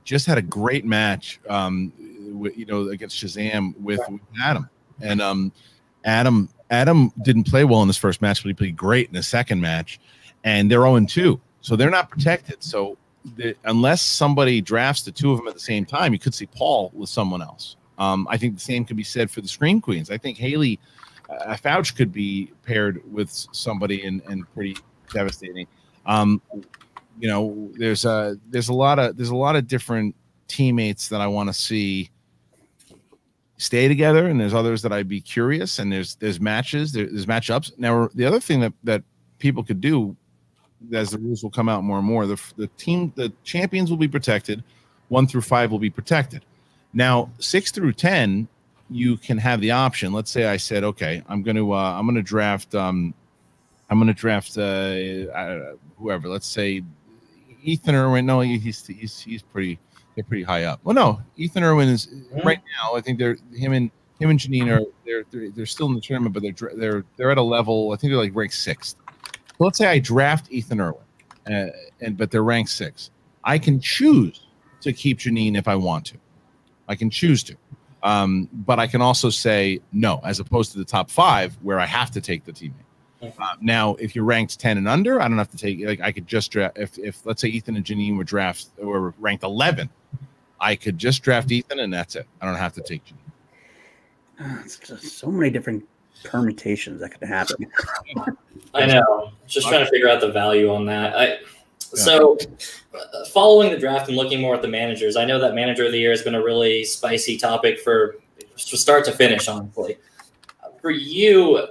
[0.04, 1.92] just had a great match, um,
[2.38, 4.68] with, you know, against Shazam with, with Adam,
[5.00, 5.52] and um,
[6.04, 9.22] Adam Adam didn't play well in his first match, but he played great in the
[9.22, 10.00] second match,
[10.44, 12.62] and they're 0 2, so they're not protected.
[12.62, 12.96] So
[13.34, 16.46] the, unless somebody drafts the two of them at the same time, you could see
[16.46, 17.76] Paul with someone else.
[17.98, 20.10] Um, I think the same could be said for the Scream Queens.
[20.10, 20.78] I think Haley
[21.28, 24.76] uh, Fouch could be paired with somebody and, and pretty
[25.12, 25.66] devastating.
[26.04, 26.40] Um,
[27.18, 30.14] you know, there's a there's a lot of there's a lot of different
[30.48, 32.10] teammates that I want to see
[33.56, 35.78] stay together, and there's others that I'd be curious.
[35.78, 37.78] And there's there's matches, there, there's matchups.
[37.78, 39.02] Now, the other thing that that
[39.38, 40.16] people could do
[40.92, 43.96] as the rules will come out more and more, the, the team, the champions will
[43.96, 44.62] be protected.
[45.08, 46.44] One through five will be protected.
[46.92, 48.48] Now, six through ten,
[48.90, 50.12] you can have the option.
[50.12, 53.14] Let's say I said, okay, I'm going to uh, I'm going to draft um,
[53.90, 56.28] I'm going to draft uh, uh, whoever.
[56.28, 56.82] Let's say
[57.62, 58.26] Ethan Irwin.
[58.26, 59.78] No, he's he's he's pretty
[60.14, 60.80] they're pretty high up.
[60.82, 62.46] Well, no, Ethan Irwin is mm-hmm.
[62.46, 62.96] right now.
[62.96, 66.00] I think they're him and him and Janine are they're, they're they're still in the
[66.00, 67.92] tournament, but they're they're they're at a level.
[67.92, 68.96] I think they're like ranked sixth.
[69.58, 71.02] So let's say I draft Ethan Irwin,
[71.46, 71.66] uh,
[72.00, 73.10] and but they're ranked six.
[73.44, 74.46] I can choose
[74.82, 76.16] to keep Janine if I want to.
[76.88, 77.56] I can choose to.
[78.02, 81.86] Um, but I can also say no, as opposed to the top five where I
[81.86, 82.72] have to take the teammate.
[83.22, 86.12] Uh, now, if you're ranked 10 and under, I don't have to take like I
[86.12, 89.88] could just draft if, if let's say Ethan and Janine were draft or ranked 11,
[90.60, 92.26] I could just draft Ethan and that's it.
[92.40, 94.64] I don't have to take Jeanine.
[94.64, 95.84] it's just so many different
[96.24, 97.66] permutations that could happen.
[98.74, 99.32] I know.
[99.46, 101.16] Just trying to figure out the value on that.
[101.16, 101.38] I
[101.78, 102.36] so
[102.94, 105.92] uh, following the draft and looking more at the managers, I know that manager of
[105.92, 108.16] the year has been a really spicy topic for
[108.56, 109.98] start to finish, honestly.
[110.80, 111.66] For you,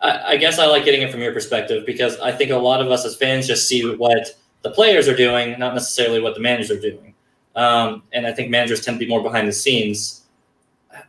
[0.00, 2.80] I, I guess I like getting it from your perspective because I think a lot
[2.80, 4.30] of us as fans just see what
[4.62, 7.14] the players are doing, not necessarily what the managers are doing.
[7.56, 10.19] Um, and I think managers tend to be more behind the scenes.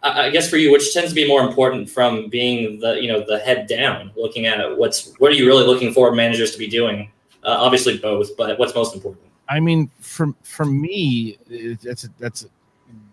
[0.03, 3.23] I, guess for you, which tends to be more important from being the you know
[3.25, 6.67] the head down, looking at what's what are you really looking for managers to be
[6.67, 7.11] doing?
[7.43, 9.23] Uh, obviously both, but what's most important?
[9.49, 11.37] I mean, for for me,
[11.83, 12.47] that's a, that's a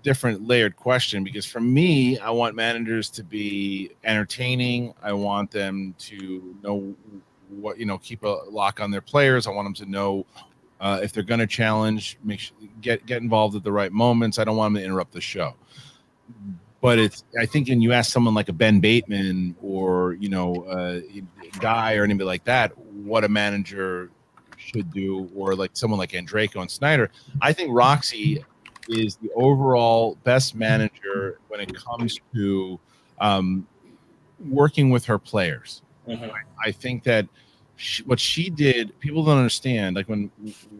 [0.03, 4.94] different layered question because for me, I want managers to be entertaining.
[5.03, 6.94] I want them to know
[7.48, 9.46] what you know, keep a lock on their players.
[9.46, 10.27] I want them to know
[10.81, 14.38] uh, if they're going to challenge, make sure, get get involved at the right moments.
[14.38, 15.55] I don't want them to interrupt the show.
[16.81, 20.55] But it's I think when you ask someone like a Ben Bateman or you know
[20.64, 21.01] uh,
[21.59, 24.11] guy or anybody like that, what a manager
[24.57, 27.11] should do, or like someone like Andreyko and Snyder,
[27.41, 28.45] I think Roxy
[28.88, 32.81] is the overall best manager when it comes to
[33.21, 33.67] um,
[34.49, 35.83] working with her players.
[36.09, 36.25] Mm-hmm.
[36.25, 37.29] I, I, think that
[37.77, 39.97] she, what she did, people don't understand.
[39.97, 40.31] Like when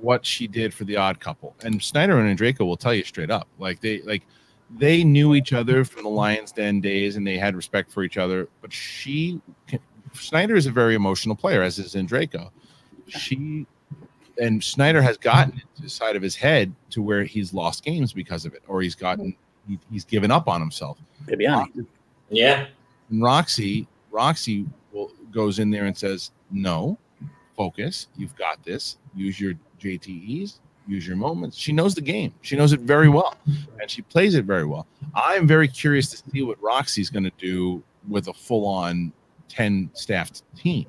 [0.01, 3.31] what she did for the Odd Couple, and Snyder and Andreyko will tell you straight
[3.31, 4.23] up, like they like
[4.71, 8.19] they knew each other from the Lions Den days, and they had respect for each
[8.19, 8.49] other.
[8.61, 9.41] But she,
[10.13, 12.51] Snyder, is a very emotional player, as is Andreyko.
[13.07, 13.67] She
[14.41, 18.13] and Snyder has gotten into the side of his head to where he's lost games
[18.13, 19.35] because of it, or he's gotten
[19.67, 20.99] he, he's given up on himself.
[21.27, 21.87] Bibbiani.
[22.31, 22.67] Yeah.
[23.11, 26.99] And Roxy, Roxy will, goes in there and says, "No,
[27.57, 28.09] focus.
[28.17, 28.99] You've got this.
[29.15, 30.59] Use your JTEs.
[30.89, 32.33] Use your moments." She knows the game.
[32.41, 33.37] She knows it very well,
[33.81, 34.87] and she plays it very well.
[35.15, 39.13] I'm very curious to see what Roxy's going to do with a full-on
[39.49, 40.87] ten staffed team.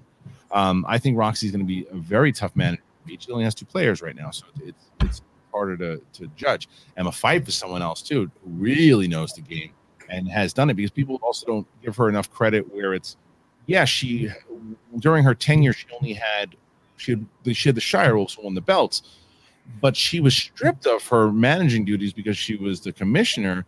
[0.51, 3.65] Um, I think Roxy's going to be a very tough manager each only has two
[3.65, 6.69] players right now, so it's it's harder to to judge.
[6.97, 9.71] Emma Fyffe is someone else too who really knows the game
[10.09, 12.71] and has done it because people also don't give her enough credit.
[12.73, 13.17] Where it's
[13.65, 14.29] yeah, she
[14.99, 16.55] during her tenure she only had
[16.97, 19.03] she had she had the Shire also won the belts,
[19.81, 23.65] but she was stripped of her managing duties because she was the commissioner.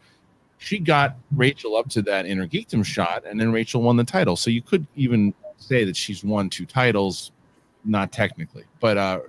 [0.57, 4.35] She got Rachel up to that inner geekdom shot, and then Rachel won the title.
[4.35, 7.31] So you could even say that she's won two titles
[7.83, 9.19] not technically, but uh,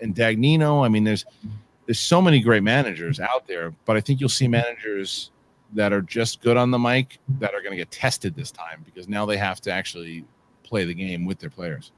[0.00, 0.84] and Dagnino.
[0.84, 1.24] I mean, there's
[1.86, 5.30] there's so many great managers out there, but I think you'll see managers
[5.72, 8.82] that are just good on the mic that are going to get tested this time
[8.84, 10.24] because now they have to actually
[10.62, 11.92] play the game with their players.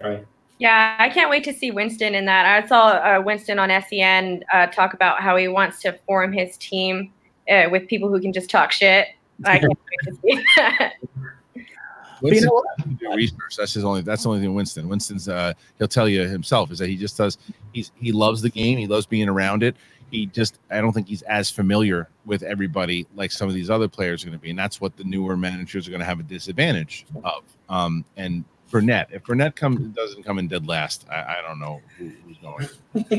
[0.00, 0.26] Right.
[0.62, 2.46] Yeah, I can't wait to see Winston in that.
[2.46, 6.56] I saw uh, Winston on SEN uh, talk about how he wants to form his
[6.56, 7.12] team
[7.50, 9.08] uh, with people who can just talk shit.
[9.44, 10.92] I can't wait to see that.
[12.22, 13.56] Winston you know do research.
[13.56, 14.02] That's his only.
[14.02, 14.54] That's the only thing.
[14.54, 14.88] Winston.
[14.88, 15.28] Winston's.
[15.28, 17.38] Uh, he'll tell you himself is that he just does.
[17.72, 18.78] He's he loves the game.
[18.78, 19.74] He loves being around it.
[20.12, 20.60] He just.
[20.70, 24.28] I don't think he's as familiar with everybody like some of these other players are
[24.28, 27.04] going to be, and that's what the newer managers are going to have a disadvantage
[27.24, 27.42] of.
[27.68, 31.80] Um, and Burnett, if Burnett come doesn't come in dead last, I, I don't know
[31.98, 32.68] who, who's going.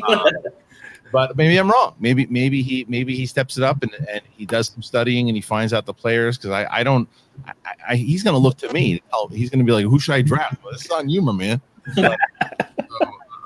[0.09, 0.25] Um,
[1.13, 1.95] but maybe I'm wrong.
[1.99, 5.37] Maybe maybe he maybe he steps it up and, and he does some studying and
[5.37, 7.07] he finds out the players because I, I don't
[7.45, 7.53] I,
[7.89, 9.01] I, he's going to look to me.
[9.31, 11.31] He's going to be like, "Who should I draft?" Well, this is on you, my
[11.31, 11.61] man.
[11.95, 12.15] so,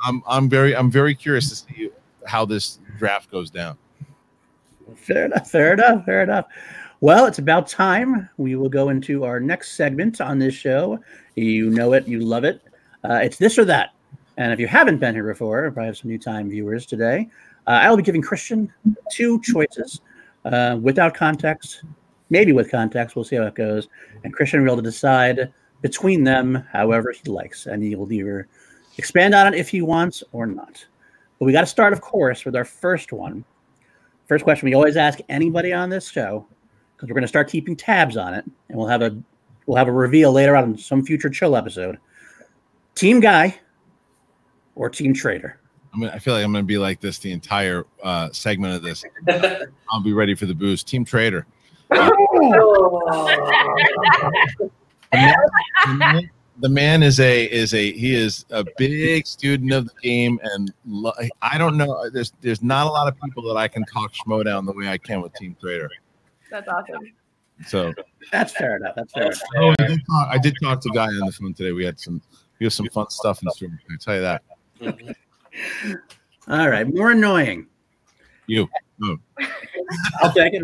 [0.06, 1.92] I'm I'm very I'm very curious to see
[2.26, 3.78] how this draft goes down.
[4.96, 5.52] Fair enough.
[5.52, 6.06] Fair enough.
[6.06, 6.46] Fair enough.
[7.00, 8.28] Well, it's about time.
[8.38, 11.00] We will go into our next segment on this show.
[11.36, 12.08] You know it.
[12.08, 12.64] You love it.
[13.08, 13.94] Uh, it's this or that.
[14.38, 17.30] And if you haven't been here before, I have some new time viewers today.
[17.68, 18.70] Uh, I'll be giving Kristian
[19.12, 20.02] two choices
[20.46, 21.84] uh, without context,
[22.32, 23.16] maybe with context.
[23.16, 23.90] We'll see how it goes.
[24.24, 27.68] And Kristian will be able to decide between them however he likes.
[27.68, 28.48] And he will either
[28.98, 30.84] expand on it if he wants or not.
[31.38, 33.46] But we got to start, of course, with our first one.
[34.28, 36.48] First question we always ask anybody on this show
[36.98, 39.16] because we're going to start keeping tabs on it, and we'll have a
[39.68, 42.00] we'll have a reveal later on in some future chill episode.
[42.96, 43.56] Team guy
[44.76, 45.60] or team trader?
[45.94, 48.76] I, mean, I feel like I'm going to be like this the entire uh, segment
[48.76, 49.06] of this.
[49.92, 50.88] I'll be ready for the boost.
[50.88, 51.46] Team trader.
[55.10, 55.36] The man,
[55.86, 56.30] the man-
[56.60, 60.74] the man is a is a he is a big student of the game, and
[60.86, 62.10] lo- I don't know.
[62.10, 64.98] There's there's not a lot of people that I can talk Schmoedown the way I
[64.98, 65.90] can with Team Trader.
[66.52, 67.14] That's awesome.
[67.66, 67.94] So
[68.32, 68.94] That's fair enough.
[68.96, 69.24] That's fair.
[69.26, 69.42] enough.
[69.58, 71.72] oh, I did talk, I did talk to Guy on the phone today.
[71.72, 72.22] We had some
[72.60, 73.70] we have some fun stuff in store.
[73.90, 74.44] I tell you that.
[76.48, 77.68] All right, more annoying.
[78.48, 78.68] You.
[80.22, 80.64] I'll take it.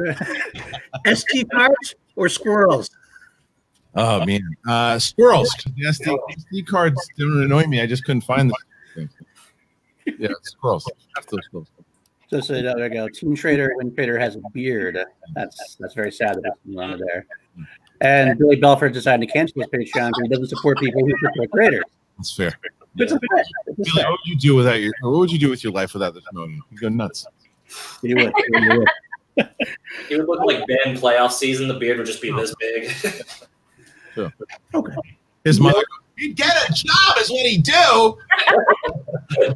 [1.06, 2.90] SD cards or squirrels?
[3.96, 5.54] Oh man, uh, squirrels.
[5.76, 6.18] The SD,
[6.52, 7.82] SD cards don't annoy me.
[7.82, 9.10] I just couldn't find them.
[10.18, 10.90] Yeah, squirrels.
[11.18, 11.68] F those squirrels.
[12.34, 13.08] So, so there we go.
[13.10, 14.98] Team Trader when Trader has a beard.
[15.36, 17.28] That's that's very sad that that's wrong there.
[18.02, 21.52] And Billy Belford decided to cancel his Patreon because he doesn't support people who support
[21.54, 21.84] traders.
[22.18, 22.58] That's fair.
[22.98, 23.20] It's a.
[23.22, 24.10] It's Billy, fact.
[24.10, 24.94] what would you do without your?
[25.02, 26.64] What would you do with your life without this moment?
[26.72, 27.28] You go nuts.
[28.02, 28.34] You would.
[28.50, 28.80] You
[29.38, 29.50] would.
[30.10, 31.68] He would look like Ben playoff season.
[31.68, 32.92] The beard would just be this big.
[34.74, 34.96] Okay.
[35.44, 35.84] His mother.
[36.18, 38.18] Goes, He'd get a job, is what he do.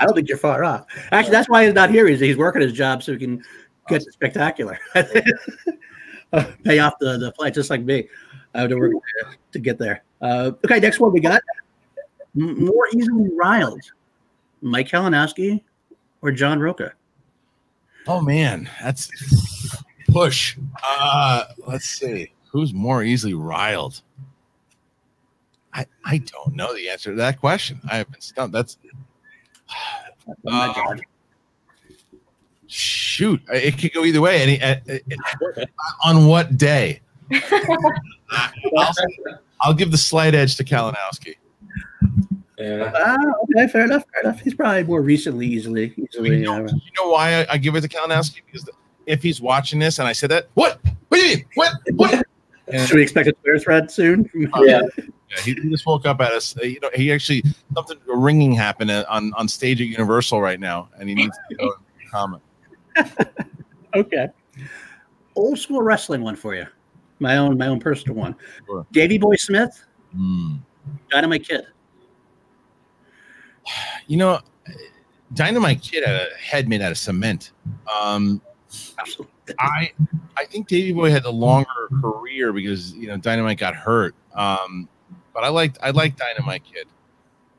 [0.00, 0.86] I don't think you're far off.
[1.10, 2.06] Actually, that's why he's not here.
[2.06, 3.42] He's, he's working his job so he can
[3.88, 4.78] get to spectacular.
[6.32, 8.08] Uh, Pay off the, the flight, just like me.
[8.54, 8.92] I have to work
[9.52, 10.02] to get there.
[10.20, 11.40] Uh, okay, next one we got
[12.34, 13.80] M- more easily riled.
[14.60, 15.62] Mike Kalinowski
[16.22, 16.92] or John Rocha?
[18.08, 19.08] Oh man, that's
[20.08, 20.56] push.
[20.82, 22.32] Uh, let's see.
[22.50, 24.02] Who's more easily riled?
[25.74, 27.80] I I don't know the answer to that question.
[27.90, 28.52] I have been stumped.
[28.52, 28.78] That's
[30.46, 30.96] Uh,
[32.66, 33.38] shoot.
[33.52, 34.40] It could go either way.
[34.40, 35.64] Any uh, uh,
[36.02, 37.02] on what day?
[38.32, 38.92] I'll,
[39.60, 41.34] I'll give the slight edge to Kalinowski.
[42.58, 42.90] Yeah.
[42.94, 44.04] Ah, okay, fair enough.
[44.12, 44.40] Fair enough.
[44.40, 46.38] He's probably more recently, easily, easily.
[46.38, 48.40] You know, Uh, you know why I, I give it to Kalinowski?
[48.46, 48.72] Because the,
[49.06, 50.80] if he's watching this and I said that, what?
[51.08, 51.44] What do you mean?
[51.54, 51.72] What?
[51.96, 52.24] What?
[52.68, 54.30] And- should we expect a Twitter thread soon?
[54.34, 54.48] Yeah.
[54.62, 54.80] Yeah,
[55.42, 56.56] he he just woke up at us.
[56.62, 57.42] You know, he actually
[57.74, 61.74] something ringing happened on on stage at Universal right now, and he needs to go
[62.00, 62.42] and comment.
[63.94, 64.28] Okay.
[65.36, 66.66] Old school wrestling one for you.
[67.20, 68.34] My own, my own personal one.
[68.66, 68.86] Sure.
[68.92, 70.56] Davey Boy Smith, Hmm.
[71.10, 71.66] Dynamite Kid.
[74.06, 74.40] You know,
[75.32, 77.52] Dynamite Kid had a head made out of cement.
[78.00, 78.40] Um,
[78.98, 79.32] Absolutely.
[79.58, 79.92] I
[80.36, 84.14] I think Davey Boy had a longer career because you know Dynamite got hurt.
[84.34, 84.88] Um,
[85.34, 86.86] but I liked I liked Dynamite Kid.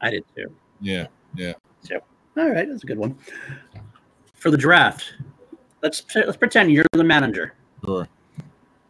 [0.02, 0.52] I did too.
[0.82, 1.08] Yeah.
[1.36, 1.54] Yeah.
[1.82, 2.00] So
[2.38, 3.18] all right, that's a good one.
[4.34, 5.14] For the draft,
[5.84, 7.54] let's let's pretend you're the manager.
[7.84, 8.08] Sure.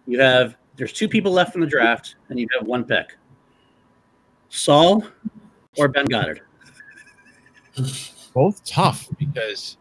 [0.05, 3.17] You have there's two people left in the draft, and you have one pick.
[4.49, 5.03] Saul
[5.77, 6.41] or Ben Goddard.
[8.33, 9.77] both tough because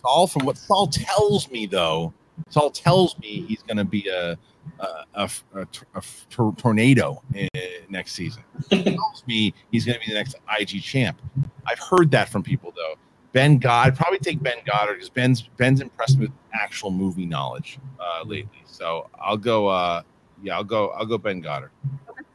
[0.00, 2.12] Saul, from what Saul tells me, though,
[2.50, 4.36] Saul tells me he's going to be a
[4.80, 7.46] a, a, a, a tor- tornado uh,
[7.88, 8.42] next season.
[8.70, 11.20] He tells me he's going to be the next IG champ.
[11.66, 12.94] I've heard that from people though.
[13.32, 17.26] Ben God, I'd probably take Ben Goddard because Ben's Ben's impressed me with actual movie
[17.26, 18.62] knowledge uh, lately.
[18.66, 19.68] So I'll go.
[19.68, 20.02] Uh,
[20.42, 20.90] yeah, I'll go.
[20.90, 21.70] I'll go Ben Goddard.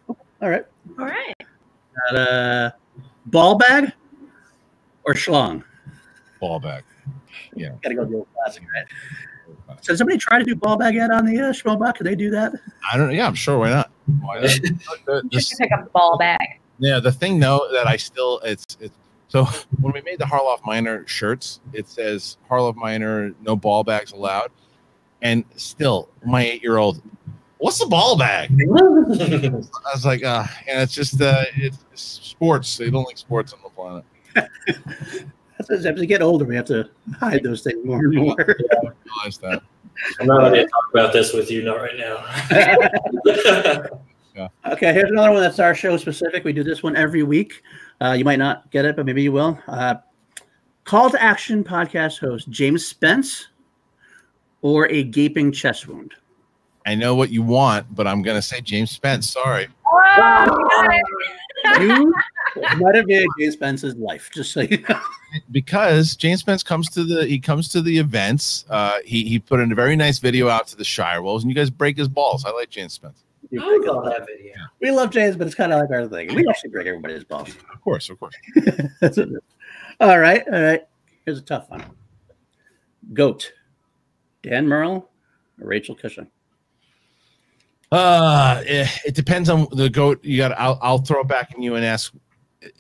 [0.08, 0.66] All right.
[0.98, 1.34] All right.
[2.12, 2.76] Got a
[3.28, 3.92] ball bag
[5.04, 5.64] or schlong.
[6.40, 6.84] Ball bag.
[7.56, 7.70] Yeah.
[7.82, 8.86] Got to go the old classic, right?
[9.82, 11.96] So, did somebody try to do ball bag yet on the uh, Schmobuck?
[11.96, 12.54] Could they do that?
[12.92, 13.14] I don't.
[13.14, 13.58] Yeah, I'm sure.
[13.60, 13.92] Why not?
[14.22, 14.44] Why not?
[14.44, 16.60] The- the- Just to pick up the ball bag.
[16.80, 18.96] Yeah, the thing though that I still it's it's
[19.30, 19.46] so
[19.82, 24.52] when we made the Harloff Minor shirts, it says Harloff Minor, no ball bags allowed,
[25.22, 27.02] and still my eight year old,
[27.58, 28.52] what's the ball bag?
[28.62, 32.78] I was like, uh, and it's just uh, it's, it's sports.
[32.78, 34.06] They don't like sports on the planet.
[35.58, 36.90] That's as, as we get older, we have to
[37.20, 38.36] hide those things more and more.
[38.40, 39.62] I realize that.
[40.20, 42.24] I'm not ready to talk about this with you, not right now.
[44.68, 46.44] Okay, here's another one that's our show specific.
[46.44, 47.64] We do this one every week.
[48.00, 49.60] Uh, you might not get it, but maybe you will.
[49.68, 49.96] Uh,
[50.84, 53.48] call to action podcast host James Spence
[54.62, 56.14] or a gaping chest wound.
[56.86, 59.32] I know what you want, but I'm gonna say James Spence.
[59.32, 59.68] Sorry.
[61.80, 62.14] You
[62.78, 65.00] might have made James Spence's life, just so you know.
[65.52, 68.66] because James Spence comes to the he comes to the events.
[68.70, 71.52] Uh, he he put in a very nice video out to the Shire Wolves, and
[71.52, 72.46] you guys break his balls.
[72.46, 73.24] I like James Spence.
[73.54, 74.54] I saw that video.
[74.82, 76.36] We love James, but it's kind of like our thing.
[76.36, 77.50] We actually break everybody's balls.
[77.74, 78.36] Of course, of course.
[79.02, 79.40] That's what it is.
[80.00, 80.86] All right, all right.
[81.26, 81.84] Here's a tough one.
[83.14, 83.54] Goat.
[84.44, 85.10] Dan Murrell
[85.62, 86.28] or Rachel Cushing?
[87.92, 90.24] Uh, it, it depends on the goat.
[90.24, 90.52] You got.
[90.60, 92.14] I'll I'll throw it back in you and ask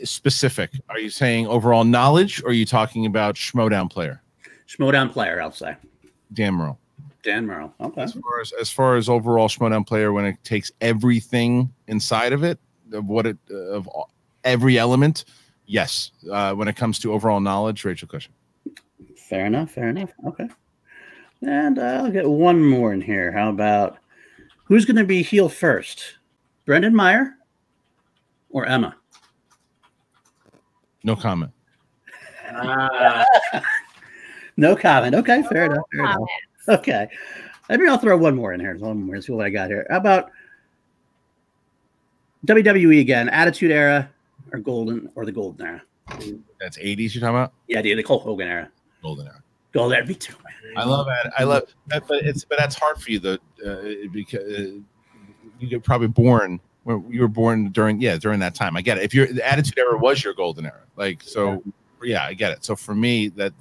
[0.03, 0.71] specific.
[0.89, 4.21] Are you saying overall knowledge, or are you talking about Schmoedown player?
[4.67, 5.75] Schmoedown player, I'll say.
[6.33, 6.77] Dan Murrell.
[7.23, 7.73] Dan Murrell.
[7.81, 8.01] Okay.
[8.01, 12.43] As far as as far as overall Schmoedown player, when it takes everything inside of
[12.43, 12.59] it,
[12.93, 13.89] of what it of
[14.43, 15.25] every element,
[15.65, 16.11] yes.
[16.31, 18.33] Uh, when it comes to overall knowledge, Rachel Cushing.
[19.15, 19.71] Fair enough.
[19.71, 20.11] Fair enough.
[20.25, 20.47] Okay.
[21.41, 23.31] And uh, I'll get one more in here.
[23.31, 23.97] How about
[24.63, 26.15] who's going to be heel first?
[26.65, 27.35] Brendan Meyer
[28.49, 28.95] or Emma?
[31.07, 31.53] No comment.
[32.51, 33.25] Ah,
[34.57, 35.15] No comment.
[35.15, 35.41] Okay.
[35.43, 35.85] Fair enough.
[35.89, 36.15] Fair enough.
[36.15, 36.33] Comments.
[36.67, 37.07] Okay.
[37.69, 38.75] Maybe I'll throw one more in here.
[38.77, 39.21] One more.
[39.21, 39.87] See what I got here.
[39.89, 40.31] How about
[42.45, 43.29] WWE again?
[43.29, 44.09] Attitude Era
[44.51, 45.81] or Golden or the Golden Era?
[46.59, 47.53] That's 80s you're talking about?
[47.69, 48.69] Yeah, dude, the Hulk Hogan era.
[49.01, 49.41] Golden era.
[49.71, 50.05] Golden era.
[50.05, 50.73] Me too, man.
[50.75, 51.31] I love it.
[51.37, 54.79] I love that, but it's but that's hard for you though, uh, because uh,
[55.59, 56.59] you get probably born.
[56.87, 58.77] Well, you were born during yeah during that time.
[58.77, 59.03] I get it.
[59.03, 61.61] If your the attitude era was your golden era, like so,
[62.01, 62.63] yeah, I get it.
[62.63, 63.51] So for me, that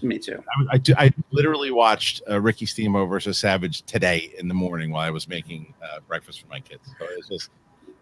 [0.00, 0.42] Me too.
[0.70, 5.02] I, I, I literally watched uh, Ricky Steamboat versus Savage today in the morning while
[5.02, 6.88] I was making uh, breakfast for my kids.
[6.98, 7.50] So it's just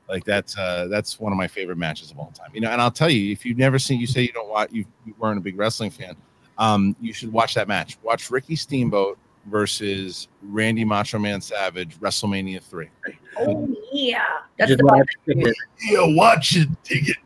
[0.08, 2.50] like that's uh, that's one of my favorite matches of all time.
[2.54, 4.70] You know, and I'll tell you, if you've never seen, you say you don't watch,
[4.70, 6.14] you you weren't a big wrestling fan,
[6.58, 7.98] um, you should watch that match.
[8.04, 12.88] Watch Ricky Steamboat versus Randy Macho Man Savage WrestleMania three.
[13.38, 14.22] Oh yeah,
[14.59, 15.16] that's Just the wanna best.
[15.26, 15.57] pick it.
[15.88, 17.16] Yeah, watch it, dig it.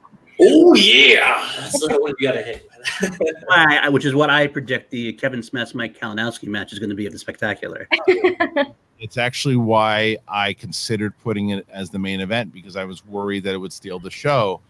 [0.41, 2.69] oh yeah, that's the one you gotta hit.
[3.51, 6.91] I- I- which is what I predict the Kevin Smets Mike Kalinowski match is going
[6.91, 7.89] to be at the spectacular.
[9.01, 13.43] It's actually why I considered putting it as the main event because I was worried
[13.45, 14.63] that it would steal the show.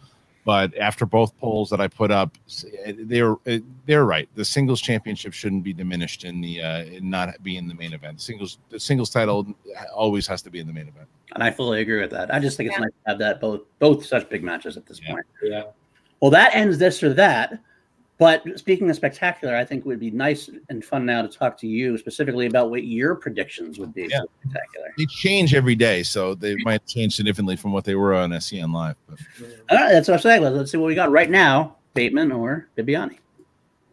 [0.45, 2.37] But after both polls that I put up,
[2.85, 4.29] eh, they're eh, they're right.
[4.35, 8.21] The singles championship shouldn't be diminished in the uh, in not being the main event.
[8.21, 11.09] Singles the singles title eh, always has to be in the main event.
[11.35, 12.33] And I fully agree with that.
[12.33, 12.83] I just think it's Yeah.
[12.85, 15.13] nice to have that both both such big matches at this Yeah.
[15.13, 15.27] point.
[15.43, 15.63] Yeah.
[16.21, 17.59] Well, that ends this or that.
[18.17, 21.59] But speaking of spectacular, I think it would be nice and fun now to talk
[21.59, 24.21] to you specifically about what your predictions would be Yeah.
[24.21, 24.95] for spectacular.
[24.97, 28.73] They change every day, so they might change significantly from what they were on SCN
[28.73, 28.95] Live.
[29.09, 29.19] But
[29.69, 30.43] All right, that's what I'm saying.
[30.43, 33.19] Let's, see what we got right now: Bateman or Bibbiani.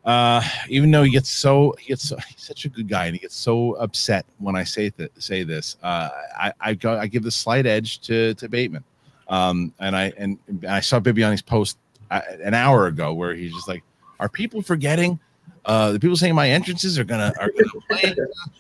[0.06, 3.16] uh, even though he gets so he gets so, he's such a good guy and
[3.16, 7.08] he gets so upset when I say that say this, uh, I I, go, I
[7.08, 8.84] give the slight edge to to Bateman,
[9.30, 11.80] um, and I and, and I saw Bibbiani's post
[12.12, 13.84] uh, an hour ago where he's just like,
[14.22, 15.20] are people forgetting?
[15.66, 18.16] Uh, the people saying my entrances are gonna are gonna play,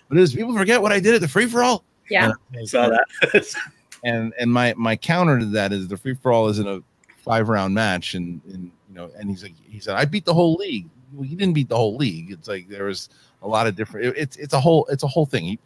[0.09, 1.83] but does people forget what I did at the free for all?
[2.09, 2.33] Yeah.
[2.65, 3.55] Saw that.
[4.03, 6.83] and and my my counter to that is the free for all isn't a
[7.23, 10.33] five round match and and you know and he's like he said I beat the
[10.33, 10.89] whole league.
[11.13, 12.31] Well, he didn't beat the whole league.
[12.31, 13.09] It's like there was
[13.41, 14.07] a lot of different.
[14.07, 15.43] it- it's it's a whole it's a whole thing.
[15.45, 15.59] He,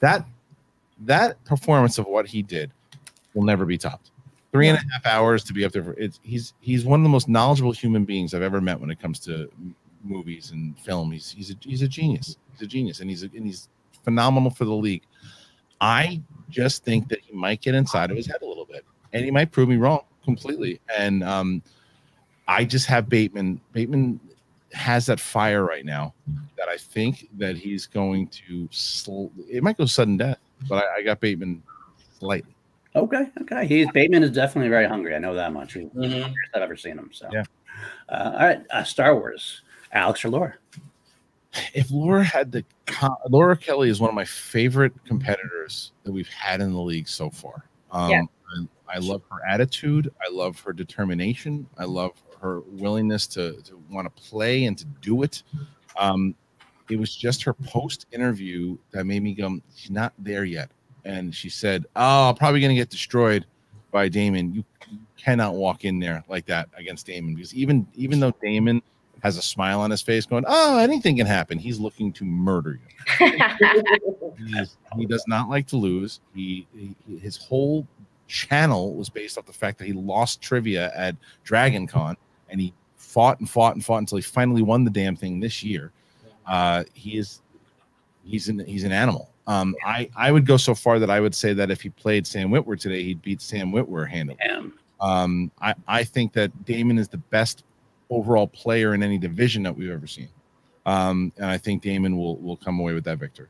[0.00, 0.24] that
[1.04, 2.70] that performance of what he did
[3.34, 4.10] will never be topped.
[4.52, 5.84] Three and a half hours to be up there.
[5.84, 8.90] For, it's he's he's one of the most knowledgeable human beings I've ever met when
[8.90, 9.50] it comes to
[10.02, 11.12] movies and film.
[11.12, 12.38] He's he's a he's a genius.
[12.52, 13.68] He's a genius, and he's a, and he's
[14.04, 15.02] phenomenal for the league.
[15.80, 19.24] I just think that he might get inside of his head a little bit, and
[19.24, 20.80] he might prove me wrong completely.
[20.96, 21.62] And um,
[22.46, 23.60] I just have Bateman.
[23.72, 24.18] Bateman
[24.72, 26.14] has that fire right now
[26.56, 28.68] that I think that he's going to.
[28.70, 30.38] Sl- it might go sudden death,
[30.68, 31.62] but I, I got Bateman
[32.18, 32.54] slightly.
[33.04, 33.66] Okay, okay.
[33.66, 35.14] He's Bateman is definitely very hungry.
[35.14, 35.74] I know that much.
[35.74, 36.22] Mhm.
[36.22, 37.10] first I've ever seen him.
[37.12, 37.44] So, Yeah.
[38.08, 39.62] Uh, all right, uh, Star Wars.
[39.92, 40.54] Alex or Laura?
[41.74, 42.64] If Laura had the
[43.30, 47.30] Laura Kelly is one of my favorite competitors that we've had in the league so
[47.30, 47.64] far.
[47.90, 48.22] Um, Yeah.
[48.88, 50.12] I, I love her attitude.
[50.26, 51.66] I love her determination.
[51.76, 55.42] I love her willingness to, to want to play and to do it.
[55.98, 56.34] Um,
[56.88, 60.70] it was just her post interview that made me go, she's not there yet.
[61.08, 63.46] And she said, Oh, I'm probably going to get destroyed
[63.90, 64.54] by Damon.
[64.54, 64.64] You
[65.16, 68.82] cannot walk in there like that against Damon because even even though Damon
[69.22, 72.78] has a smile on his face going, Oh, anything can happen, he's looking to murder
[73.20, 73.40] you.
[74.96, 76.20] He, does not like to lose.
[76.34, 77.86] He, he his whole
[78.28, 82.16] channel was based off the fact that he lost trivia at Dragon Con
[82.48, 85.64] and he fought and fought and fought until he finally won the damn thing this
[85.64, 85.90] year.
[86.46, 87.40] Uh, he is
[88.24, 89.30] he's an he's an animal.
[89.48, 92.26] Um, I I would go so far that I would say that if he played
[92.26, 94.38] Sam Witwer today, he'd beat Sam Witwer handily.
[94.46, 94.74] Damn.
[95.00, 97.64] Um, I I think that Damon is the best
[98.10, 100.28] overall player in any division that we've ever seen.
[100.86, 103.46] Um, and I think Damon will will come away with that victory.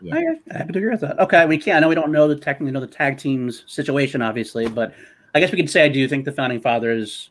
[0.00, 0.14] Yeah.
[0.14, 1.18] Okay, I happy to agree with that.
[1.18, 1.76] Okay, we can't.
[1.76, 4.94] I know we don't know the technically know the tag teams situation, obviously, but
[5.34, 7.30] I guess we could say I do think the founding fathers.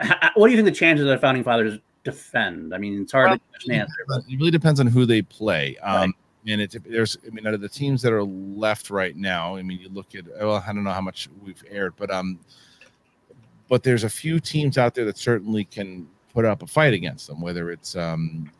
[0.00, 2.72] h- h- What do you think the chances of the founding fathers defend?
[2.74, 3.92] I mean, it's hard Well, to answer.
[4.08, 5.76] but- It really depends on who they play.
[5.78, 6.14] Um,
[6.46, 9.56] And it's there's I mean out of the teams that are left right now.
[9.56, 12.38] I mean you look at well I don't know how much we've aired, but um,
[13.68, 17.26] but there's a few teams out there that certainly can put up a fight against
[17.26, 17.40] them.
[17.40, 18.50] Whether it's um,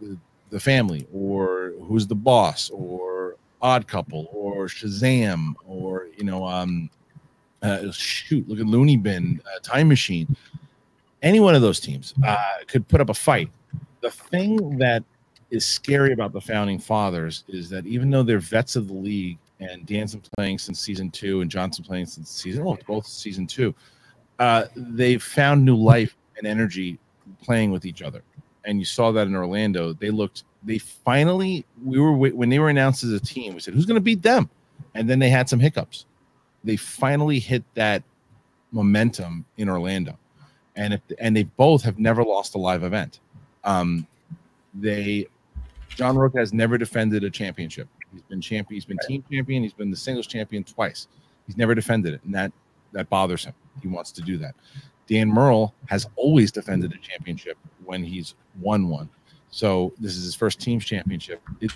[0.00, 0.16] the,
[0.50, 6.88] the family or who's the boss or Odd Couple or Shazam or you know um,
[7.62, 10.36] uh, shoot look at Looney Bin, uh, Time Machine.
[11.22, 13.48] Any one of those teams uh, could put up a fight.
[14.00, 15.04] The thing that
[15.52, 19.38] is scary about the founding fathers is that even though they're vets of the league
[19.60, 23.46] and Dan's been playing since season two and Johnson playing since season oh both season
[23.46, 23.74] two,
[24.38, 26.98] uh, they've found new life and energy
[27.42, 28.22] playing with each other.
[28.64, 29.92] And you saw that in Orlando.
[29.92, 30.44] They looked.
[30.64, 33.52] They finally we were when they were announced as a team.
[33.52, 34.48] We said who's going to beat them,
[34.94, 36.06] and then they had some hiccups.
[36.64, 38.02] They finally hit that
[38.70, 40.16] momentum in Orlando,
[40.76, 43.20] and if and they both have never lost a live event.
[43.64, 44.06] Um,
[44.74, 45.26] they
[45.96, 47.88] John Rocha has never defended a championship.
[48.12, 48.76] He's been champion.
[48.76, 49.62] He's been team champion.
[49.62, 51.08] He's been the singles champion twice.
[51.46, 52.52] He's never defended it, and that
[52.92, 53.54] that bothers him.
[53.80, 54.54] He wants to do that.
[55.08, 59.08] Dan Murrell has always defended a championship when he's won one.
[59.50, 61.42] So this is his first team's championship.
[61.60, 61.72] It,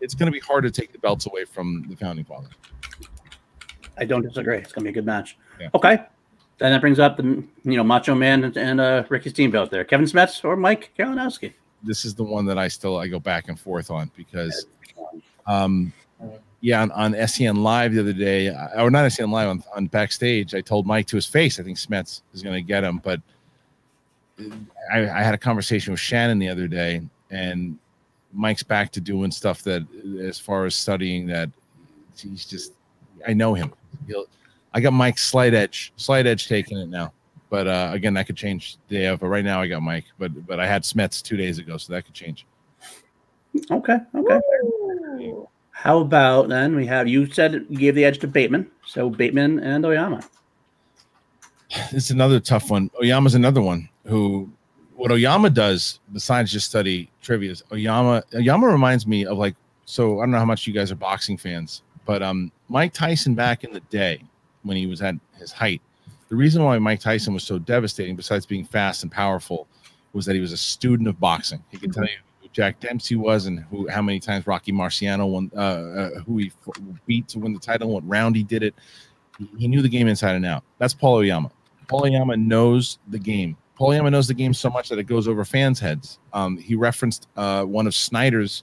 [0.00, 2.52] it's going to be hard to take the belts away from the founding fathers.
[4.00, 4.58] I don't disagree.
[4.58, 5.36] It's gonna be a good match.
[5.60, 5.68] Yeah.
[5.74, 6.00] Okay.
[6.58, 9.84] Then that brings up the you know Macho Man and, and uh, Ricky Steamboat there.
[9.84, 11.52] Kevin Smets or Mike Kalinowski.
[11.82, 14.66] This is the one that I still I go back and forth on because
[15.46, 15.92] um
[16.60, 20.54] yeah on, on sen live the other day or not sen live on, on backstage
[20.54, 23.20] i told mike to his face i think smets is going to get him but
[24.92, 27.78] I, I had a conversation with shannon the other day and
[28.32, 29.86] mike's back to doing stuff that
[30.20, 31.50] as far as studying that
[32.16, 32.72] he's just
[33.26, 33.72] i know him.
[34.06, 34.26] He'll,
[34.74, 37.12] i got mike's slight edge slight edge taking it now
[37.50, 40.46] but uh again that could change day of but right now i got mike but
[40.46, 42.46] but i had smets two days ago so that could change
[43.70, 43.98] Okay.
[44.14, 44.40] Okay.
[45.70, 49.60] How about then we have you said you gave the edge to Bateman, so Bateman
[49.60, 50.22] and Oyama.
[51.90, 52.90] it's another tough one.
[53.00, 54.50] Oyama's another one who
[54.94, 60.20] what Oyama does besides just study trivia is Oyama Oyama reminds me of like so
[60.20, 63.64] I don't know how much you guys are boxing fans, but um Mike Tyson back
[63.64, 64.22] in the day
[64.62, 65.80] when he was at his height,
[66.30, 69.66] the reason why Mike Tyson was so devastating, besides being fast and powerful,
[70.12, 71.62] was that he was a student of boxing.
[71.70, 75.28] He could tell you who Jack Dempsey was and who how many times Rocky Marciano
[75.28, 78.62] won, uh, uh, who he f- beat to win the title, what round he did
[78.62, 78.74] it.
[79.38, 80.62] He, he knew the game inside and out.
[80.78, 81.50] That's Paul Oyama.
[81.88, 83.56] Paul Oyama knows the game.
[83.74, 86.20] Paul Oyama knows the game so much that it goes over fans' heads.
[86.32, 88.62] Um, he referenced uh, one of Snyder's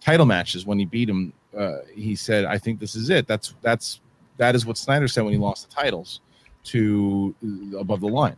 [0.00, 1.32] title matches when he beat him.
[1.56, 3.26] Uh, he said, "I think this is it.
[3.26, 4.02] That's that's
[4.36, 6.20] that is what Snyder said when he lost the titles
[6.68, 7.34] to
[7.74, 8.36] uh, above the line.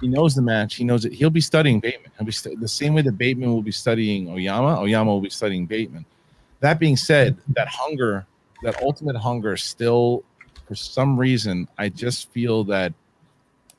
[0.00, 0.74] He knows the match.
[0.74, 1.12] He knows it.
[1.12, 2.10] He'll be studying Bateman.
[2.18, 4.80] He'll be stu- the same way that Bateman will be studying Oyama.
[4.80, 6.04] Oyama will be studying Bateman.
[6.60, 8.26] That being said, that hunger,
[8.62, 10.24] that ultimate hunger, still
[10.66, 12.92] for some reason, I just feel that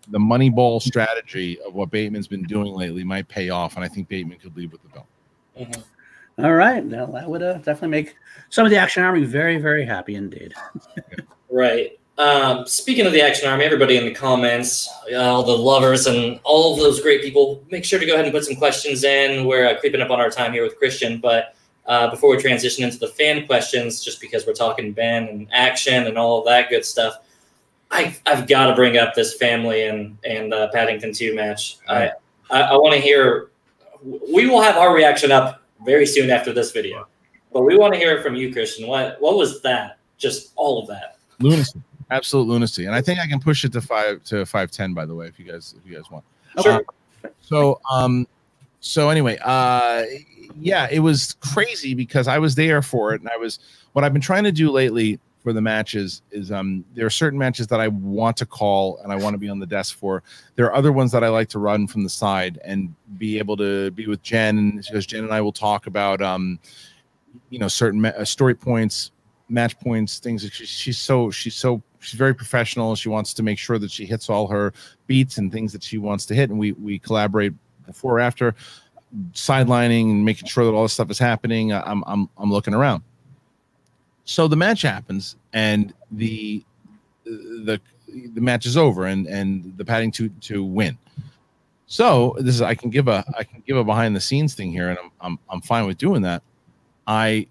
[0.09, 3.89] the money ball strategy of what Bateman's been doing lately might pay off, and I
[3.89, 5.05] think Bateman could leave with the belt.
[5.59, 5.83] Mhm.
[6.39, 6.85] All right.
[6.85, 8.15] Now that would uh, definitely make
[8.49, 10.53] some of the Action Army very, very happy indeed.
[11.49, 11.96] Right.
[12.17, 16.73] Um, speaking of the Action Army, everybody in the comments, all the lovers and all
[16.73, 19.45] of those great people, make sure to go ahead and put some questions in.
[19.45, 21.55] We're uh, creeping up on our time here with Kristian, but
[21.85, 26.07] uh, before we transition into the fan questions, just because we're talking Ben and action
[26.07, 27.19] and all of that good stuff,
[27.91, 31.77] I, I've got to bring up this family and and uh, Paddington Two match.
[31.87, 32.11] I
[32.49, 33.51] I, I want to hear.
[34.03, 37.07] We will have our reaction up very soon after this video,
[37.53, 38.87] but we want to hear it from you, Christian.
[38.87, 39.99] What what was that?
[40.17, 41.17] Just all of that.
[41.39, 41.79] Lunacy,
[42.11, 44.93] absolute lunacy, and I think I can push it to five to five ten.
[44.93, 46.23] By the way, if you guys if you guys want.
[46.61, 46.83] Sure.
[47.41, 48.27] So um
[48.79, 50.03] so anyway, uh
[50.59, 53.59] yeah, it was crazy because I was there for it and I was
[53.93, 57.39] what I've been trying to do lately for the matches is um there are certain
[57.39, 60.23] matches that I want to call and I want to be on the desk for.
[60.55, 63.57] There are other ones that I like to run from the side and be able
[63.57, 66.59] to be with Jen because Jen and I will talk about um
[67.49, 69.11] you know certain ma- uh, story points,
[69.49, 72.95] match points, things that she, she's so she's so she's very professional.
[72.95, 74.73] She wants to make sure that she hits all her
[75.07, 77.53] beats and things that she wants to hit and we we collaborate
[77.85, 78.55] before or after
[79.33, 81.73] sidelining and making sure that all this stuff is happening.
[81.73, 83.03] I'm I'm I'm looking around.
[84.23, 86.63] So the match happens, and the
[87.25, 90.97] the the match is over, and and the padding to to win.
[91.87, 94.71] So this is I can give a I can give a behind the scenes thing
[94.71, 96.41] here, and I'm I'm I'm fine with doing that.
[97.05, 97.47] I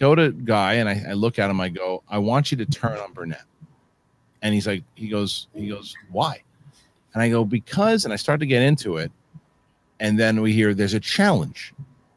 [0.00, 1.60] go to guy and I, I look at him.
[1.60, 3.44] I go, I want you to turn on Burnett,
[4.42, 6.42] and he's like, he goes, he goes, why?
[7.14, 9.12] And I go, because, and I start to get into it.
[10.00, 11.72] And then we hear there's a challenge.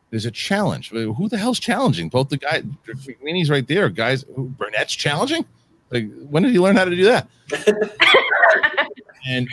[0.10, 0.90] There's a challenge.
[0.90, 2.10] Who the hell's challenging?
[2.10, 3.90] Both the guy, McWeeny's right there.
[3.90, 5.46] Guys, who, Burnett's challenging?
[5.92, 7.28] Like, when did he learn how to do that?
[9.28, 9.48] and,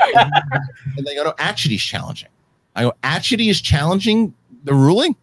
[0.97, 2.29] and they go, no, Atchity's challenging.
[2.75, 4.33] I go, Atchity is challenging
[4.65, 5.17] the ruling?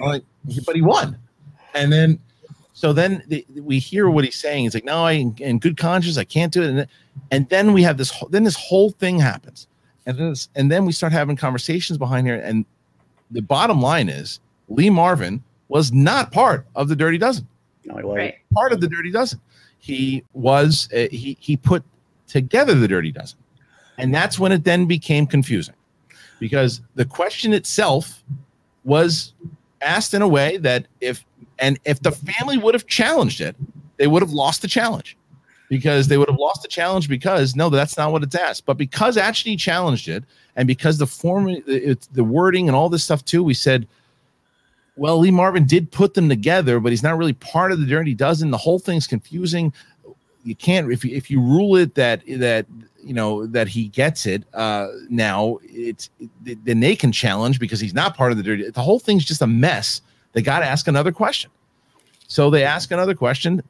[0.00, 0.24] I'm like,
[0.64, 1.18] but he won.
[1.74, 2.18] And then,
[2.78, 4.62] so then the, we hear what he's saying.
[4.62, 6.70] He's like, no, I, in good conscience, I can't do it.
[6.70, 6.86] And,
[7.32, 9.66] and then we have this, then this whole thing happens.
[10.06, 12.36] And then, and then we start having conversations behind here.
[12.36, 12.64] And
[13.32, 17.48] the bottom line is Lee Marvin was not part of the Dirty Dozen.
[17.84, 18.16] No, he wasn't.
[18.16, 18.34] Right.
[18.54, 19.40] Part of the Dirty Dozen.
[19.80, 21.82] He was, uh, he, he put
[22.28, 23.40] together the Dirty Dozen.
[23.98, 25.74] And that's when it then became confusing
[26.38, 28.22] because the question itself
[28.84, 29.34] was
[29.82, 31.24] asked in a way that if
[31.58, 33.56] and if the family would have challenged it,
[33.96, 35.16] they would have lost the challenge
[35.68, 38.64] because they would have lost the challenge because no, that's not what it's asked.
[38.64, 40.24] But because actually challenged it,
[40.56, 43.86] and because the form, the wording and all this stuff too, we said,
[44.96, 48.14] well, Lee Marvin did put them together, but he's not really part of the Dirty
[48.14, 48.50] Dozen.
[48.50, 49.72] The whole thing's confusing.
[50.44, 52.66] You can't if you, if you rule it that that
[53.02, 56.10] you know that he gets it uh now it's
[56.44, 59.24] it, then they can challenge because he's not part of the dirty the whole thing's
[59.24, 60.00] just a mess
[60.38, 61.50] they got to ask another question
[62.28, 63.60] so they ask another question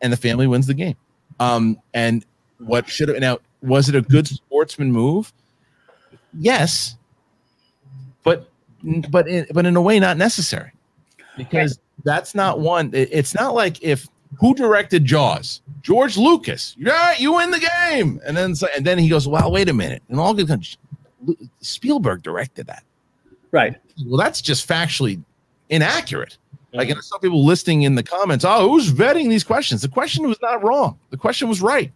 [0.00, 0.96] and the family wins the game
[1.40, 2.24] um and
[2.58, 5.30] what should have now was it a good sportsman move
[6.38, 6.96] yes
[8.22, 8.48] but
[9.10, 10.72] but in, but in a way not necessary
[11.36, 14.08] because that's not one it's not like if
[14.38, 15.62] who directed Jaws?
[15.82, 16.74] George Lucas.
[16.78, 18.20] Yeah, you win the game.
[18.26, 20.50] And then and then he goes, "Well, wait a minute." And all good
[21.60, 22.82] Spielberg directed that.
[23.52, 23.76] Right.
[24.04, 25.22] Well, that's just factually
[25.68, 26.38] inaccurate.
[26.72, 30.28] Like, and some people listing in the comments, "Oh, who's vetting these questions?" The question
[30.28, 30.98] was not wrong.
[31.08, 31.90] The question was right.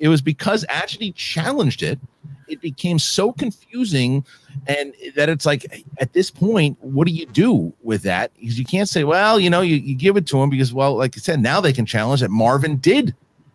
[0.00, 2.00] It was because Atchity challenged it.
[2.48, 4.24] It became so confusing,
[4.66, 8.32] and that it's like at this point, what do you do with that?
[8.38, 10.96] Because you can't say, well, you know, you, you give it to him because, well,
[10.96, 13.14] like I said, now they can challenge that Marvin did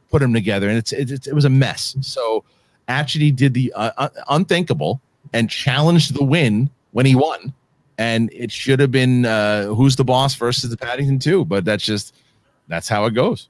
[0.10, 1.96] put them together, and it's, it's it was a mess.
[2.02, 2.46] So
[2.88, 5.02] Atchity did the uh, unthinkable
[5.34, 7.54] and challenged the win when he won,
[8.00, 11.84] and it should have been uh, who's the boss versus the Paddington two, but that's
[11.84, 12.16] just
[12.70, 13.50] that's how it goes.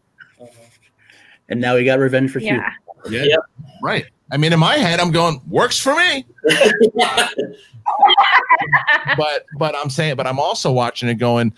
[1.50, 2.56] And now he got revenge for Hugh.
[2.56, 2.72] Yeah.
[3.10, 3.40] Yeah, Yep.
[3.82, 4.06] right.
[4.32, 6.26] I mean, in my head, I'm going works for me.
[9.18, 11.54] but but I'm saying, but I'm also watching it going,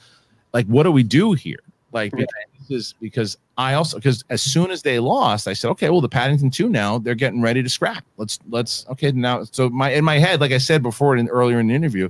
[0.54, 1.60] like, what do we do here?
[1.94, 2.26] Like, Right.
[2.60, 6.02] this is because I also because as soon as they lost, I said, okay, well,
[6.02, 8.04] the Paddington two now they're getting ready to scrap.
[8.18, 9.44] Let's let's okay now.
[9.46, 12.10] So my in my head, like I said before in earlier in the interview,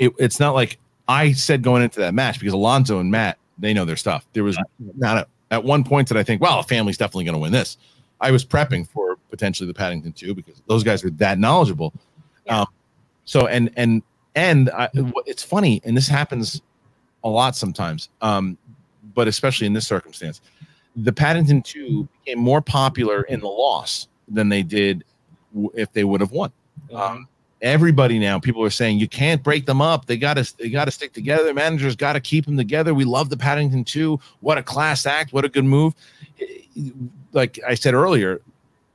[0.00, 3.72] it, it's not like I said going into that match because Alonzo and Matt they
[3.74, 4.26] know their stuff.
[4.32, 4.58] There was
[4.96, 7.52] not a, at one point that I think, well, the family's definitely going to win
[7.52, 7.76] this.
[8.20, 11.92] I was prepping for potentially the Paddington two because those guys are that knowledgeable.
[12.46, 12.62] Yeah.
[12.62, 12.66] Um,
[13.24, 14.02] so and and
[14.34, 14.88] and I,
[15.26, 16.62] it's funny, and this happens
[17.22, 18.56] a lot sometimes, um,
[19.14, 20.40] but especially in this circumstance,
[20.96, 25.04] the Paddington two became more popular in the loss than they did
[25.52, 26.50] w- if they would have won.
[26.94, 27.28] Um,
[27.62, 30.06] everybody now, people are saying you can't break them up.
[30.06, 31.52] They got to they got to stick together.
[31.54, 32.94] Managers got to keep them together.
[32.94, 34.18] We love the Paddington two.
[34.40, 35.32] What a class act.
[35.32, 35.94] What a good move.
[37.32, 38.40] Like I said earlier,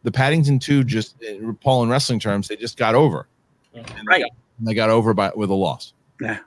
[0.03, 3.28] the Paddington two just uh, Paul in wrestling terms, they just got over.
[3.74, 4.22] And they Right.
[4.22, 5.91] got- they got over by with a loss.
[6.22, 6.39] Yeah.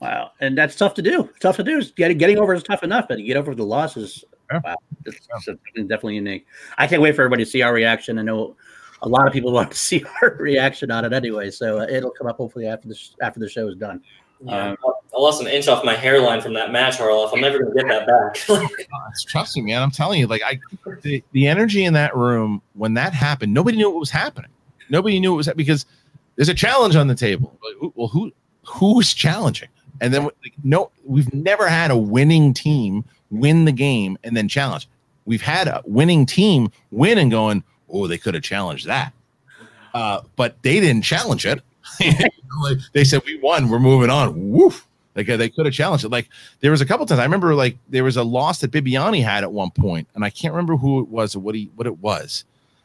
[0.00, 0.30] Wow.
[0.40, 1.28] And that's tough to do.
[1.40, 1.82] Tough to do.
[1.96, 4.60] Getting getting over is tough enough, but to get over the loss is Yeah.
[4.62, 4.76] wow.
[5.04, 5.46] It's, it's
[5.88, 6.46] definitely unique.
[6.78, 8.18] I can't wait for everybody to see our reaction.
[8.18, 8.54] I know
[9.04, 12.10] a lot of people want to see our reaction on it anyway, so uh, it'll
[12.10, 14.02] come up hopefully after the sh- after the show is done.
[14.40, 17.32] Yeah, I lost an inch off my hairline from that match, Harloff.
[17.32, 18.70] I'm never gonna get that back.
[19.26, 19.80] Trust me, man.
[19.82, 20.58] I'm telling you, like I,
[21.02, 24.50] the, the energy in that room when that happened, nobody knew what was happening.
[24.90, 25.86] Nobody knew it was because
[26.36, 27.58] there's a challenge on the table.
[27.62, 28.32] Like, Well, who
[28.66, 29.68] who is challenging?
[30.00, 34.48] And then like, no, we've never had a winning team win the game and then
[34.48, 34.88] challenge.
[35.26, 37.64] We've had a winning team win and going,
[37.94, 39.12] oh, they could have challenged that,
[39.94, 41.62] uh, but they didn't challenge it.
[42.92, 44.50] They said we won, we're moving on.
[44.50, 44.86] Woof.
[45.16, 46.10] Like they could have challenged it.
[46.10, 46.28] Like
[46.60, 49.42] there was a couple times I remember like there was a loss that Bibbiani had
[49.44, 51.98] at one point, and I can't remember who it was or what he what it
[51.98, 52.44] was,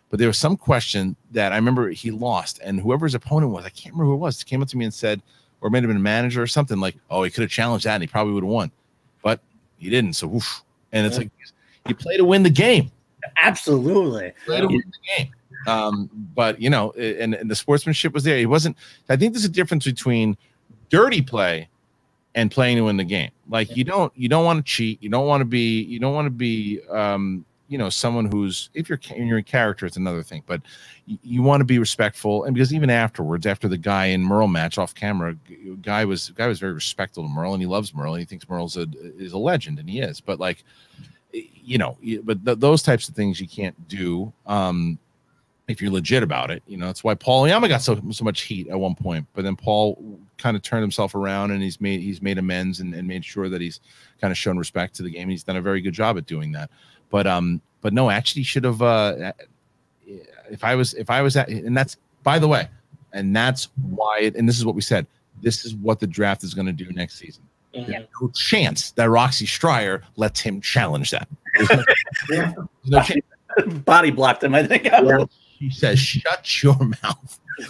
[0.09, 3.65] but there was some question that I remember he lost, and whoever his opponent was,
[3.65, 5.21] I can't remember who it was, came up to me and said,
[5.61, 7.93] or might have been a manager or something like, oh, he could have challenged that
[7.95, 8.71] and he probably would have won,
[9.23, 9.39] but
[9.77, 10.13] he didn't.
[10.13, 10.63] So woof.
[10.91, 11.23] And it's Yeah.
[11.23, 11.31] like
[11.87, 12.91] he played to win the game.
[13.37, 14.33] Absolutely.
[14.47, 15.31] The game.
[15.67, 18.37] Um, but you know, and, and the sportsmanship was there.
[18.37, 18.77] He wasn't.
[19.09, 20.37] I think there's a difference between
[20.89, 21.67] dirty play
[22.35, 23.31] and playing to win the game.
[23.49, 25.01] Like you don't you don't want to cheat.
[25.01, 28.69] You don't want to be you don't want to be um you know someone who's
[28.73, 30.61] if you're in your character, it's another thing, but
[31.05, 32.43] you, you want to be respectful.
[32.43, 35.35] And because even afterwards, after the guy in Murrell match off camera,
[35.81, 38.49] guy was guy was very respectful to Murrell, and he loves Murrell, and he thinks
[38.49, 40.19] Murrell's a is a legend, and he is.
[40.19, 40.63] But like,
[41.31, 44.33] you know, but th- those types of things you can't do.
[44.45, 44.99] Um,
[45.69, 46.63] if you're legit about it.
[46.65, 49.43] You know, that's why Paul Oyama got so so much heat at one point, but
[49.43, 53.07] then Paul kind of turned himself around and he's made he's made amends and, and
[53.07, 53.79] made sure that he's
[54.19, 55.29] kind of shown respect to the game.
[55.29, 56.71] He's done a very good job at doing that.
[57.11, 59.31] But um, but no, actually should have uh
[60.49, 62.67] if I was if I was at and that's by the way,
[63.13, 65.05] and that's why it, and this is what we said.
[65.41, 67.43] This is what the draft is going to do next season.
[67.75, 68.03] Mm-hmm.
[68.21, 71.27] No chance that Roxy Striar lets him challenge that.
[72.27, 73.03] There's no, no.
[73.85, 74.85] Body blocked him, I think.
[74.85, 75.25] Yeah.
[75.59, 77.39] She says, "Shut your mouth."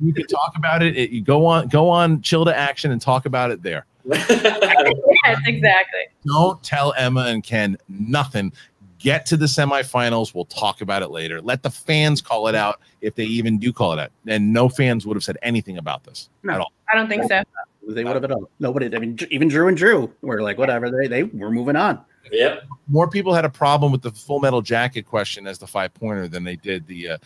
[0.00, 0.96] you can talk about it.
[0.96, 1.10] it.
[1.10, 3.86] You go on, go on, chill to action, and talk about it there.
[4.04, 6.00] yes, exactly.
[6.26, 8.52] Don't tell Emma and Ken nothing.
[8.98, 10.34] Get to the semifinals.
[10.34, 11.40] We'll talk about it later.
[11.40, 14.10] Let the fans call it out if they even do call it out.
[14.26, 16.72] And no fans would have said anything about this no, at all.
[16.92, 17.42] I don't think so.
[17.86, 18.50] They would have at all.
[18.58, 18.94] Nobody.
[18.94, 20.90] I mean, even Drew and Drew were like, whatever.
[20.90, 22.00] They they were moving on.
[22.32, 22.64] Yep.
[22.88, 26.28] More people had a problem with the full metal jacket question as the five pointer
[26.28, 27.10] than they did the.
[27.10, 27.18] Uh,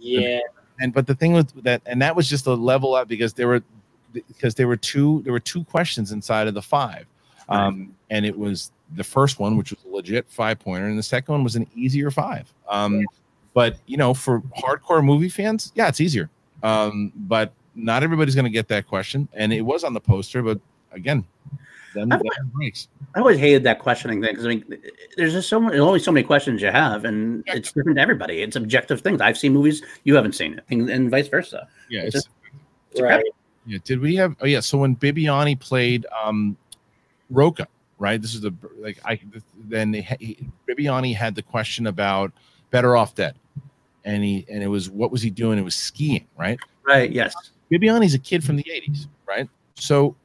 [0.00, 0.20] yeah.
[0.20, 0.42] The,
[0.80, 3.48] and but the thing with that, and that was just a level up because there
[3.48, 3.62] were
[4.12, 7.06] because there were two there were two questions inside of the five,
[7.48, 11.02] um, and it was the first one which was a legit five pointer, and the
[11.02, 12.52] second one was an easier five.
[12.68, 13.04] Um,
[13.54, 16.30] but you know, for hardcore movie fans, yeah, it's easier.
[16.62, 20.42] Um, but not everybody's going to get that question, and it was on the poster.
[20.42, 20.60] But
[20.92, 21.24] again,
[21.94, 22.20] then I
[23.16, 24.64] always hated that questioning thing because I mean,
[25.16, 27.54] there's just so many, only so many questions you have, and yeah.
[27.54, 28.42] it's different to everybody.
[28.42, 29.20] It's objective things.
[29.20, 31.68] I've seen movies you haven't seen it, and, and vice versa.
[31.88, 32.28] Yeah, it's, it's,
[32.92, 33.24] it's right.
[33.66, 34.36] Yeah, did we have?
[34.40, 36.56] Oh yeah, so when Bibbiani played um,
[37.30, 37.66] Rocha,
[37.98, 38.20] right?
[38.20, 39.20] This is the like I
[39.64, 42.32] then they, he, Bibbiani had the question about
[42.70, 43.34] Better Off Dead,
[44.04, 45.58] and he and it was what was he doing?
[45.58, 46.58] It was skiing, right?
[46.86, 47.10] Right.
[47.10, 47.34] Yes.
[47.70, 49.48] Bibbiani's a kid from the '80s, right?
[49.74, 50.16] So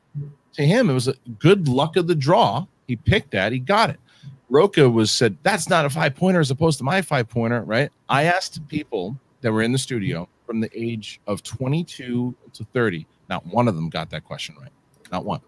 [0.53, 2.65] to him, it was a good luck of the draw.
[2.87, 3.99] He picked that, he got it.
[4.49, 7.89] Rocha was said, That's not a five pointer as opposed to my five pointer, right?
[8.09, 13.07] I asked people that were in the studio from the age of 22 to 30.
[13.29, 14.71] Not one of them got that question right.
[15.09, 15.39] Not one.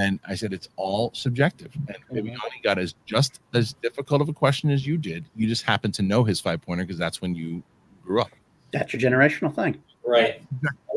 [0.00, 1.72] And I said, It's all subjective.
[1.88, 5.24] And Bibbiani got as just as difficult of a question as you did.
[5.34, 7.64] You just happen to know his five pointer because that's when you
[8.04, 8.30] grew up.
[8.72, 9.82] That's your generational thing.
[10.06, 10.40] Right.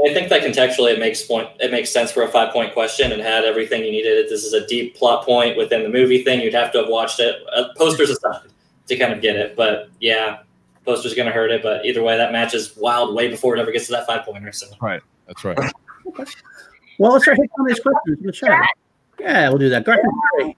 [0.06, 3.12] I think that contextually it makes point it makes sense for a five point question
[3.12, 4.30] and had everything you needed.
[4.30, 6.42] This is a deep plot point within the movie thing.
[6.42, 8.42] You'd have to have watched it, uh, posters aside,
[8.88, 9.56] to kind of get it.
[9.56, 10.40] But yeah,
[10.86, 11.64] posters going to hurt it.
[11.64, 14.24] But either way, that match is wild way before it ever gets to that five
[14.24, 14.52] pointer.
[14.52, 15.58] So right, that's right.
[15.58, 16.24] okay.
[17.00, 18.70] well, let's start hitting on these questions in the chat.
[19.20, 19.84] Yeah, we'll do that.
[19.84, 20.56] Garfield,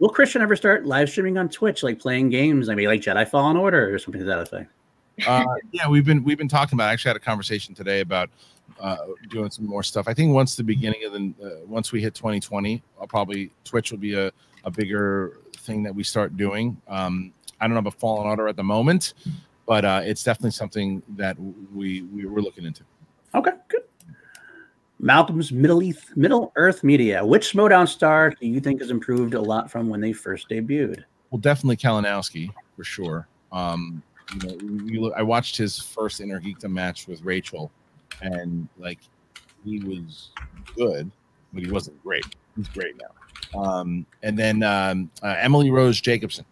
[0.00, 2.68] will Kristian ever start live streaming on Twitch, like playing games?
[2.68, 4.70] I mean, like Jedi Fallen Order or something to that effect?
[5.26, 6.88] Uh, yeah, we've been we've been talking about.
[6.88, 8.30] I actually had a conversation today about
[8.80, 8.96] uh,
[9.30, 10.08] doing some more stuff.
[10.08, 13.90] I think once the beginning of the uh, once we hit 2020, I'll probably Twitch
[13.90, 14.32] will be a,
[14.64, 16.76] a bigger thing that we start doing.
[16.88, 19.14] Um, I don't know about Fallen Order at the moment,
[19.66, 21.36] but uh, it's definitely something that
[21.72, 22.82] we we were looking into.
[23.34, 23.82] Okay, good.
[24.98, 27.24] Malcolm's Middle Earth Middle Earth Media.
[27.24, 31.04] Which Schmoedown star do you think has improved a lot from when they first debuted?
[31.30, 33.28] Well, definitely Kalinowski for sure.
[33.52, 34.02] Um,
[34.32, 37.70] you know, you look, I watched his first Inner Geekdom match with Rachel,
[38.22, 38.98] and like
[39.64, 40.30] he was
[40.76, 41.10] good,
[41.52, 42.24] but he wasn't great.
[42.56, 43.60] He's great now.
[43.60, 46.44] Um, and then um, uh, Emily Rose Jacobson.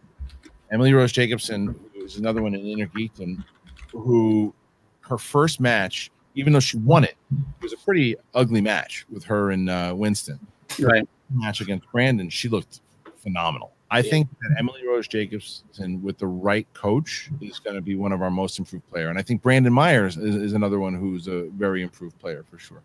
[0.71, 3.45] Emily Rose Jacobson is another one in Inner Geekdom
[3.93, 4.55] who
[5.01, 9.25] her first match, even though she won it, it was a pretty ugly match with
[9.25, 10.39] her and uh, Winston.
[10.79, 11.07] Right.
[11.35, 12.81] Match against Brandon, she looked
[13.19, 13.73] phenomenal.
[13.93, 18.11] I think that Emily Rose Jacobson, with the right coach, is going to be one
[18.11, 19.11] of our most improved player.
[19.11, 22.59] And I think Brandon Myers is, is another one who's a very improved player for
[22.59, 22.81] sure.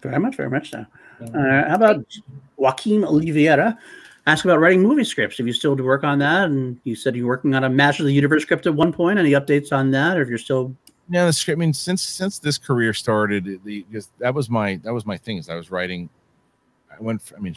[0.00, 0.86] Very much, very much so.
[1.20, 2.06] Uh, how about
[2.56, 3.78] Joaquin Oliveira?
[4.26, 5.38] Ask about writing movie scripts.
[5.38, 8.02] If you still do work on that, and you said you're working on a Master
[8.02, 9.18] of the Universe script at one point.
[9.18, 10.74] Any updates on that, or if you're still?
[11.10, 11.58] Yeah, the script.
[11.58, 15.16] I mean, since since this career started, the because that was my that was my
[15.16, 15.36] thing.
[15.36, 16.08] Is I was writing.
[16.90, 17.22] I went.
[17.22, 17.54] For, I mean,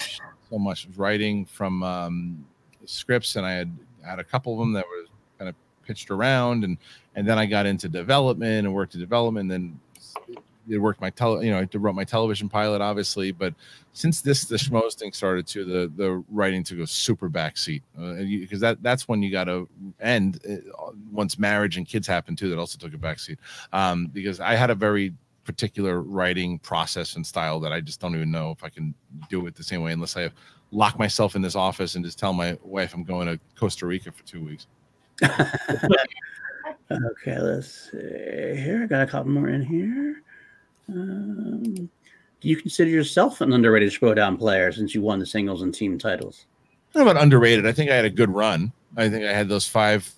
[0.49, 0.87] so much.
[0.95, 2.45] Writing from um,
[2.85, 3.71] scripts, and I had
[4.03, 5.05] had a couple of them that were
[5.37, 6.77] kind of pitched around, and
[7.15, 9.51] and then I got into development and worked in development.
[9.51, 9.79] And then
[10.69, 13.31] it worked my tele, you know, I wrote my television pilot, obviously.
[13.31, 13.53] But
[13.93, 18.63] since this the schmoes thing started too, the the writing to go super backseat because
[18.63, 19.67] uh, that that's when you got to
[19.99, 22.49] end uh, once marriage and kids happen too.
[22.49, 23.37] That also took a backseat
[23.73, 25.13] um, because I had a very
[25.49, 28.93] particular writing process and style that I just don't even know if I can
[29.31, 30.29] do it the same way unless I
[30.71, 34.11] lock myself in this office and just tell my wife I'm going to Costa Rica
[34.11, 34.67] for two weeks.
[35.23, 38.81] okay, let's see here.
[38.83, 40.21] I got a couple more in here.
[40.87, 45.73] Um, do you consider yourself an underrated Schmoedown player since you won the singles and
[45.73, 46.45] team titles?
[46.93, 47.65] I'm not underrated.
[47.65, 48.71] I think I had a good run.
[48.97, 50.13] I think I had those five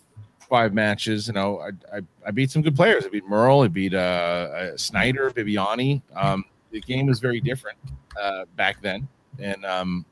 [0.51, 1.27] five matches.
[1.27, 3.05] You know, I I, I beat some good players.
[3.05, 3.63] I beat Murrell.
[3.63, 6.01] I beat uh, uh Snyder, Bibbiani.
[6.15, 7.79] Um, the game was very different
[8.21, 9.07] uh, back then,
[9.39, 10.05] and um,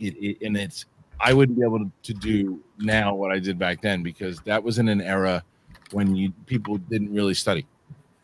[0.00, 0.86] it, it, and it's
[1.20, 4.62] I wouldn't be able to, to do now what I did back then because that
[4.62, 5.42] was in an era
[5.92, 7.66] when you people didn't really study.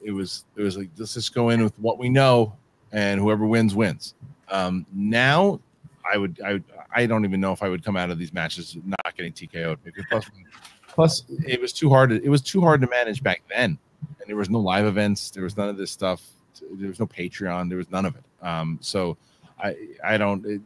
[0.02, 2.56] It was it was like let's just go in with what we know,
[2.92, 4.14] and whoever wins wins.
[4.48, 5.60] Um, now,
[6.12, 6.60] I would I
[6.92, 9.82] I don't even know if I would come out of these matches not getting TKO'd
[9.84, 10.30] because plus,
[10.94, 12.10] plus it was too hard.
[12.10, 13.78] To, it was too hard to manage back then,
[14.20, 15.30] and there was no live events.
[15.30, 16.22] There was none of this stuff.
[16.72, 17.68] There was no Patreon.
[17.68, 18.46] There was none of it.
[18.46, 19.16] Um, so
[19.62, 20.44] I I don't.
[20.46, 20.60] It,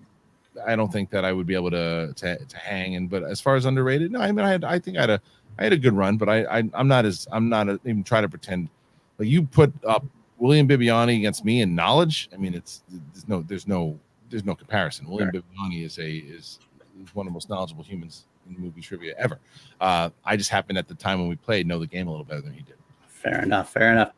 [0.64, 2.97] I don't think that I would be able to to, to hang.
[2.97, 5.11] And but as far as underrated, no, I mean I had I think I had
[5.11, 5.20] a
[5.59, 8.05] I had a good run, but I, I am not as I'm not a, even
[8.05, 8.68] trying to pretend.
[9.16, 10.05] But you put up
[10.39, 12.29] William Bibbiani against me in knowledge.
[12.33, 13.99] I mean, it's there's no there's no
[14.31, 15.09] there's no comparison.
[15.09, 15.43] William sure.
[15.43, 16.59] Bibbiani is a is,
[17.03, 19.38] is one of the most knowledgeable humans in movie trivia ever.
[19.80, 22.24] Uh, I just happened at the time when we played know the game a little
[22.24, 22.76] better than he did.
[23.07, 23.72] Fair enough.
[23.72, 24.12] Fair enough.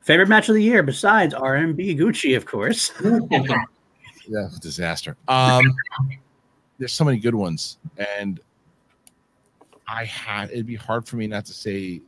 [0.00, 2.92] Favorite match of the year besides RMB Gucci, of course.
[4.28, 5.16] yeah, disaster.
[5.28, 5.74] Um,
[6.78, 7.78] there's so many good ones,
[8.18, 8.40] and
[9.88, 12.02] I had it'd be hard for me not to say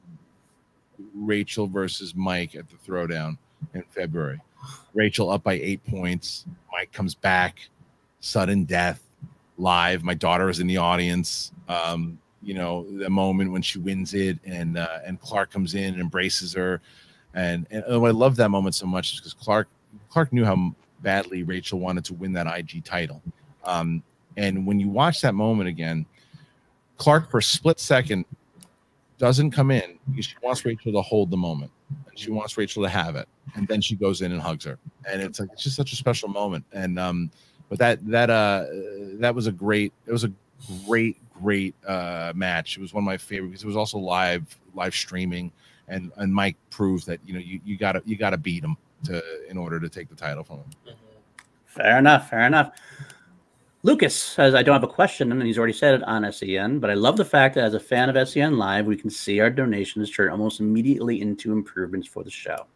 [1.14, 3.38] Rachel versus Mike at the throwdown
[3.72, 4.40] in February.
[4.94, 6.44] Rachel up by eight points.
[6.72, 7.68] Mike comes back,
[8.20, 9.02] sudden death,
[9.58, 10.02] live.
[10.02, 11.52] My daughter is in the audience.
[11.68, 15.94] Um, you know, the moment when she wins it, and uh, and Clarke comes in
[15.94, 16.80] and embraces her,
[17.34, 19.68] and and oh, I love that moment so much because Clarke
[20.10, 23.22] Clarke knew how badly Rachel wanted to win that IG title.
[23.64, 24.02] Um,
[24.36, 26.06] and when you watch that moment again,
[26.98, 28.24] Clarke for a split second
[29.18, 31.70] doesn't come in because she wants Rachel to hold the moment
[32.08, 33.28] and she wants Rachel to have it.
[33.54, 34.78] And then she goes in and hugs her.
[35.10, 36.64] And it's like it's just such a special moment.
[36.72, 37.30] And um,
[37.68, 38.64] but that that uh
[39.18, 40.32] that was a great it was a
[40.86, 42.76] great, great uh match.
[42.76, 45.52] It was one of my favorite because it was also live live streaming
[45.88, 49.22] and and Mike proved that you know you, you gotta you gotta beat him to
[49.48, 50.94] in order to take the title from him.
[51.66, 52.72] Fair enough, fair enough.
[53.82, 56.90] Lucas says, I don't have a question, and he's already said it on SEN, but
[56.90, 59.50] I love the fact that as a fan of SEN Live, we can see our
[59.50, 62.66] donations turn almost immediately into improvements for the show.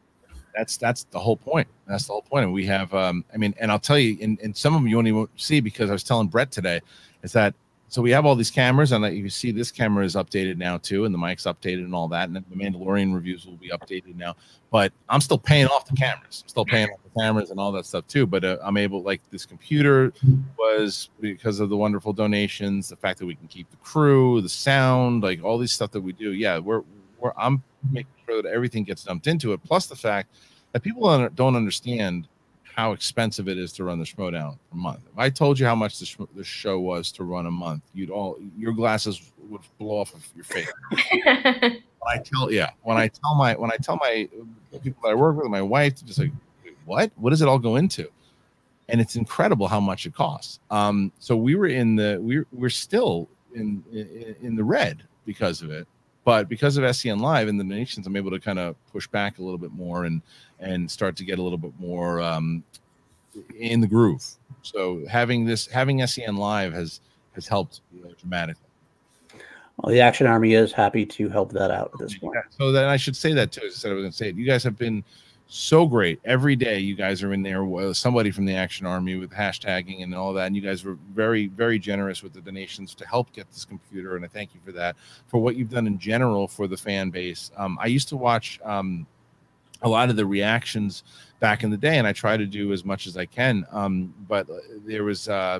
[0.56, 1.68] That's that's the whole point.
[1.86, 2.44] That's the whole point.
[2.44, 4.88] And we have, um, I mean, and I'll tell you, and, and some of them
[4.88, 6.80] you won't even see because I was telling Brett today,
[7.22, 7.54] is that
[7.90, 11.06] so we have all these cameras, and you see this camera is updated now too,
[11.06, 14.36] and the mic's updated and all that, and the Mandalorian reviews will be updated now.
[14.70, 16.44] But I'm still paying off the cameras.
[16.44, 18.28] I'm still paying off the cameras and all that stuff too.
[18.28, 20.12] But uh, I'm able, like this computer
[20.56, 24.48] was because of the wonderful donations, the fact that we can keep the crew, the
[24.48, 26.30] sound, like all these stuff that we do.
[26.30, 26.84] Yeah, we're
[27.18, 29.62] we're I'm making that everything gets dumped into it.
[29.64, 30.34] Plus the fact
[30.72, 32.28] that people don't understand
[32.74, 35.00] how expensive it is to run the Schmoedown a month.
[35.12, 38.10] If I told you how much the, the show was to run a month, you'd
[38.10, 40.72] all your glasses would blow off of your face.
[40.90, 44.28] when I tell yeah, when I tell my when I tell my
[44.82, 46.32] people that I work with, my wife, just like,
[46.86, 47.10] what?
[47.16, 48.08] What does it all go into?
[48.88, 50.58] And it's incredible how much it costs.
[50.70, 55.62] Um, so we were in the we're we're still in, in in the red because
[55.62, 55.86] of it
[56.24, 59.38] but because of SEN Live and the donations, I'm able to kind of push back
[59.38, 60.22] a little bit more and
[60.58, 62.62] and start to get a little bit more um,
[63.58, 64.24] in the groove.
[64.62, 67.00] So having this having SEN Live has
[67.34, 68.66] has helped you know, dramatically.
[69.78, 72.34] Well, the Action Army is happy to help that out at this point.
[72.34, 73.62] Yeah, so then I should say that too.
[73.66, 74.36] As I said I was going to say it.
[74.36, 75.02] You guys have been
[75.52, 76.20] so great.
[76.24, 80.04] Every day you guys are in there with somebody from the Action Army with hashtagging
[80.04, 80.46] and all that.
[80.46, 84.14] And you guys were very, very generous with the donations to help get this computer.
[84.14, 84.94] And I thank you for that,
[85.26, 87.50] for what you've done in general for the fan base.
[87.56, 89.08] Um, I used to watch um,
[89.82, 91.02] a lot of the reactions
[91.40, 93.66] back in the day, and I try to do as much as I can.
[93.72, 94.46] Um, but
[94.86, 95.58] there was, uh,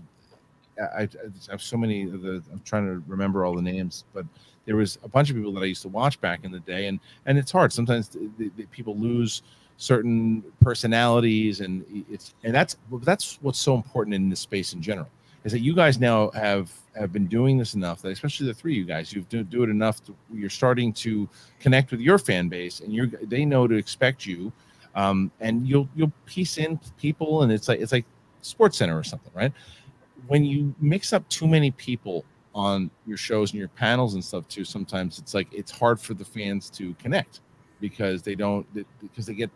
[0.80, 1.09] I, I,
[1.51, 4.24] have so many of the, I'm trying to remember all the names, but
[4.66, 6.86] there was a bunch of people that I used to watch back in the day,
[6.86, 8.09] and and it's hard sometimes.
[8.09, 9.43] The, the, people lose
[9.81, 15.09] certain personalities and it's and that's that's what's so important in this space in general
[15.45, 18.74] is that you guys now have have been doing this enough that especially the three
[18.74, 21.26] of you guys you've do, do it enough to, you're starting to
[21.61, 24.53] connect with your fan base and you're they know to expect you
[24.97, 28.05] um, and you'll you'll piece in people and it's like it's like
[28.43, 29.53] sports center or something right?
[30.26, 34.47] When you mix up too many people on your shows and your panels and stuff
[34.49, 37.41] too sometimes it's like it's hard for the fans to connect
[37.81, 38.66] because they don't
[39.01, 39.51] because they get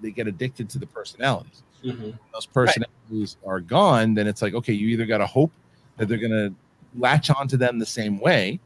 [0.00, 1.62] they get addicted to the personalities.
[1.84, 2.18] Mhm.
[2.32, 5.52] Those personalities are gone, then it's like okay, you either got to hope
[5.96, 6.54] that they're going to
[6.98, 8.60] latch onto them the same way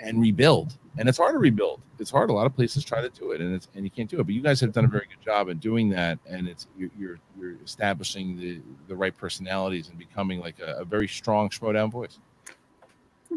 [0.00, 0.76] and rebuild.
[0.98, 1.80] And it's hard to rebuild.
[1.98, 2.28] It's hard.
[2.28, 4.24] A lot of places try to do it, and it's and you can't do it.
[4.24, 6.90] But you guys have done a very good job in doing that, and it's you're
[6.98, 11.90] you're, you're establishing the the right personalities and becoming like a, a very strong Schmoedown
[11.90, 12.18] voice.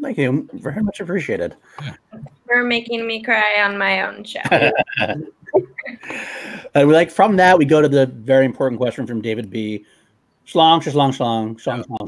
[0.02, 0.50] Thank you.
[0.54, 1.56] Very much appreciated.
[2.46, 4.42] For making me cry on my own show.
[6.10, 9.86] Uh, we like from that we go to the very important question from David B.
[10.46, 12.08] Schlong, schlong, schlong, schlong, schlong,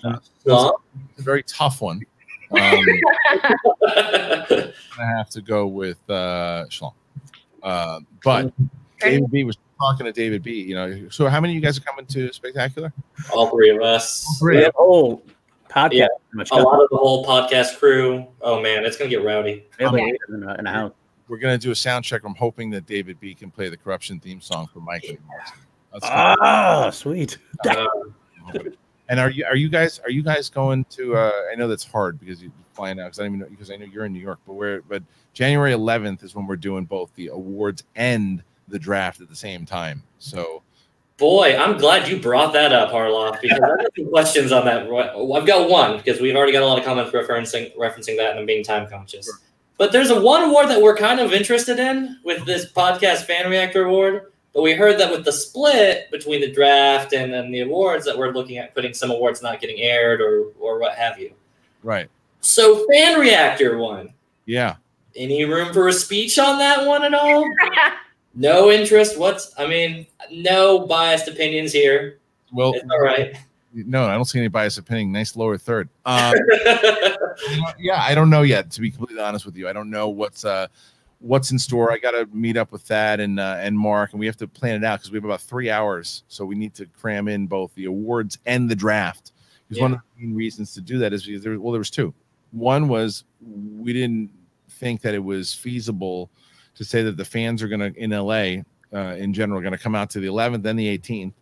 [0.00, 0.20] schlong.
[0.44, 2.00] Well, It's a very tough one.
[2.52, 2.60] Um,
[3.86, 6.94] I have to go with uh, Schlong.
[7.62, 8.52] Uh, but
[9.00, 10.62] David B was talking to David B.
[10.62, 12.92] You know, so how many of you guys are coming to Spectacular?
[13.34, 14.24] all three of us.
[14.38, 14.60] Three.
[14.60, 15.22] The whole
[15.68, 15.92] podcast.
[15.92, 16.06] Yeah.
[16.52, 18.26] A lot of the whole podcast crew.
[18.40, 19.66] Oh man, it's gonna get rowdy.
[19.78, 20.92] Everybody in a, in a house.
[21.28, 22.22] We're gonna do a sound check.
[22.24, 25.04] I'm hoping that David B can play the corruption theme song for Mike.
[25.08, 25.52] and Marcy.
[25.92, 27.38] That's Ah, sweet.
[27.68, 27.86] Uh,
[29.08, 31.16] And are you are you guys are you guys going to?
[31.16, 33.70] Uh, I know that's hard because you're flying out because I don't even know because
[33.70, 35.02] I know you're in New York, but we're but
[35.32, 39.64] January 11th is when we're doing both the awards and the draft at the same
[39.64, 40.02] time.
[40.18, 40.62] So
[41.18, 44.82] boy, I'm glad you brought that up, Harloff, because I have some questions on that.
[44.82, 48.40] I've got one because we've already got a lot of comments referencing referencing that and
[48.40, 49.26] I'm being time conscious.
[49.26, 49.34] Sure.
[49.78, 53.50] But there's a one award that we're kind of interested in with this podcast fan
[53.50, 54.32] reactor award.
[54.54, 58.16] But we heard that with the split between the draft and then the awards that
[58.16, 61.32] we're looking at putting some awards not getting aired or or what have you.
[61.82, 62.08] right,
[62.40, 64.12] So fan reactor one.
[64.46, 64.76] yeah.
[65.14, 67.44] Any room for a speech on that one at all?
[68.38, 69.18] No interest.
[69.18, 72.18] What's I mean, no biased opinions here.
[72.52, 73.34] Well, It's all right.
[73.84, 75.12] No, I don't see any bias opinion.
[75.12, 75.88] Nice lower third.
[76.06, 76.34] Um,
[77.78, 78.70] yeah, I don't know yet.
[78.70, 80.68] To be completely honest with you, I don't know what's uh
[81.18, 81.92] what's in store.
[81.92, 84.48] I got to meet up with Thad and uh, and Mark, and we have to
[84.48, 87.46] plan it out because we have about three hours, so we need to cram in
[87.46, 89.32] both the awards and the draft.
[89.68, 91.90] Because one of the main reasons to do that is because there well, there was
[91.90, 92.14] two.
[92.52, 94.30] One was we didn't
[94.70, 96.30] think that it was feasible
[96.74, 98.62] to say that the fans are going to in LA
[98.92, 101.34] uh, in general going to come out to the 11th and the 18th,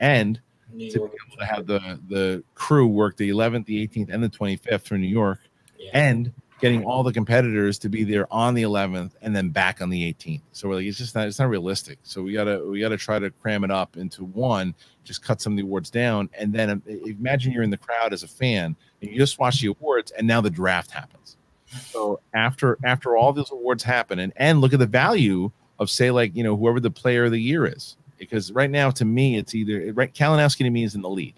[0.00, 0.40] and
[0.72, 4.22] New to be able to have the the crew work the 11th, the 18th, and
[4.22, 5.40] the 25th for New York,
[5.78, 5.90] Yeah.
[5.94, 9.88] and getting all the competitors to be there on the 11th and then back on
[9.90, 10.42] the 18th.
[10.50, 11.98] So we're like, it's just not it's not realistic.
[12.02, 15.52] So we gotta we gotta try to cram it up into one, just cut some
[15.52, 18.74] of the awards down, and then um, imagine you're in the crowd as a fan
[19.00, 21.36] and you just watch the awards, and now the draft happens.
[21.66, 26.10] So after after all those awards happen, and and look at the value of say
[26.10, 29.36] like you know whoever the player of the year is, because right now to me
[29.36, 31.34] it's either right Kalinowski to me is in the lead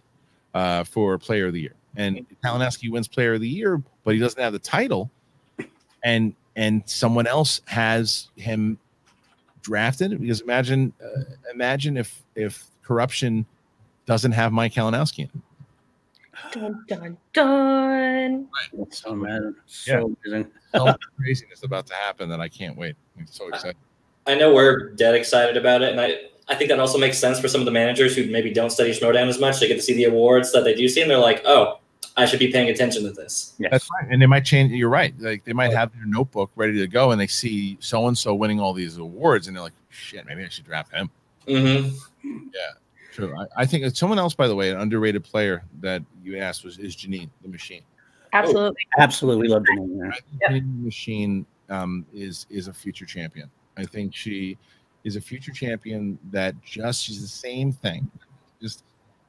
[0.55, 4.21] uh, for player of the year, and Kalinowski wins player of the year, but he
[4.21, 5.11] doesn't have the title,
[6.05, 8.79] and and someone else has him
[9.63, 11.23] drafted because imagine uh,
[11.53, 13.47] imagine if if corruption
[14.07, 16.53] doesn't have Mike Kalinowski in it.
[16.53, 18.49] dun dun dun.
[18.73, 19.55] That's so mad.
[19.87, 20.01] Yeah.
[20.01, 20.51] So amazing.
[20.75, 22.97] So craziness about to happen that I can't wait.
[23.19, 23.77] I'm so excited.
[24.27, 26.15] I know we're dead excited about it, and I,
[26.51, 28.91] I think that also makes sense for some of the managers who maybe don't study
[28.91, 29.61] Schmoedown as much.
[29.61, 31.79] They get to see the awards that they do see, and they're like, "Oh,
[32.17, 33.71] I should be paying attention to this." Yes.
[33.71, 34.11] That's right.
[34.11, 34.73] And they might change.
[34.73, 35.15] You're right.
[35.21, 38.35] Like they might have their notebook ready to go, and they see so and so
[38.35, 41.09] winning all these awards, and they're like, "Shit, maybe I should draft him."
[41.47, 41.97] Mm-hmm.
[43.13, 43.35] True.
[43.39, 46.79] I, I think someone else, by the way, an underrated player that you asked was
[46.79, 47.83] is Janine the Machine.
[48.33, 48.87] Absolutely.
[48.99, 50.13] Absolutely love Janine there.
[50.13, 53.49] I Janine the Machine um, is is a future champion.
[53.77, 54.59] I think she
[55.05, 58.11] is a future champion that just she's the same thing.
[58.61, 58.85] Just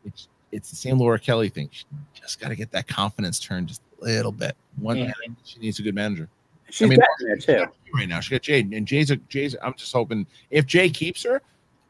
[0.06, 1.69] it's it's the same Laura Kelly thing.
[1.72, 4.56] She just got to get that confidence turned just a little bit.
[4.77, 5.11] One Mhm.
[5.45, 6.27] she needs a good manager.
[6.69, 7.72] She's mean, getting there too.
[7.93, 8.19] right now.
[8.19, 9.56] She got Jade, and Jay's a, Jay's.
[9.61, 11.41] I'm just hoping if Jay keeps her,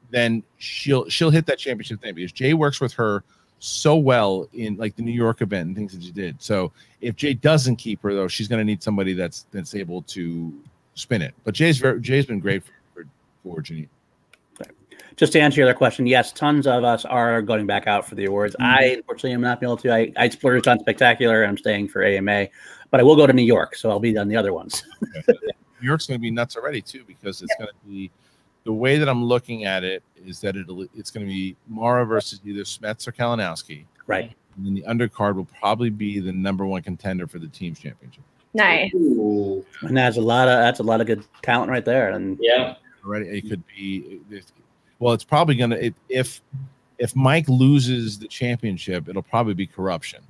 [0.09, 3.23] then she'll she'll hit that championship thing because Jay works with her
[3.59, 6.41] so well in like the New York event and things that she did.
[6.41, 10.01] So if Jay doesn't keep her though, she's going to need somebody that's that's able
[10.03, 10.51] to
[10.95, 11.33] spin it.
[11.43, 12.71] But Jay's very Jay's been great for
[13.43, 13.89] for, for Janine.
[15.17, 18.15] Just to answer your other question, yes, tons of us are going back out for
[18.15, 18.55] the awards.
[18.55, 18.79] Mm-hmm.
[18.79, 19.93] I unfortunately am not able to.
[19.93, 21.43] I, I splurged on Spectacular.
[21.43, 22.47] I'm staying for AMA,
[22.89, 24.83] but I will go to New York, so I'll be on the other ones.
[25.27, 28.11] New York's going to be nuts already too because it's going to be
[28.63, 32.05] the way that I'm looking at it is that it'll it's going to be Mara
[32.05, 33.85] versus either Smets or Kalinowski.
[34.07, 34.33] Right.
[34.55, 38.23] And then the undercard will probably be the number one contender for the team's championship.
[38.53, 38.93] Nice.
[38.93, 39.65] Ooh.
[39.81, 42.11] And that's a lot of that's a lot of good talent right there.
[42.11, 42.75] And Yeah.
[43.05, 44.19] Already, it could be.
[44.31, 44.51] it-
[44.99, 46.41] Well, it's probably gonna it, if
[46.99, 50.21] if Mike loses the championship, it'll probably be corruption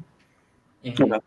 [0.86, 1.22] Mhm.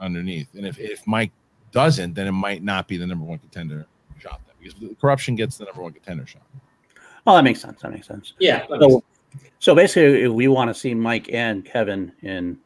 [0.00, 1.32] underneath, and if if Mike
[1.70, 3.86] doesn't, then it might not be the number one contender
[4.18, 6.42] shot then because corruption gets the number one contender shot.
[7.26, 7.80] Oh, that makes sense.
[7.80, 8.34] That makes sense.
[8.38, 8.66] Yeah.
[8.68, 9.02] So,
[9.58, 12.58] so basically, if we want to see Mike and Kevin in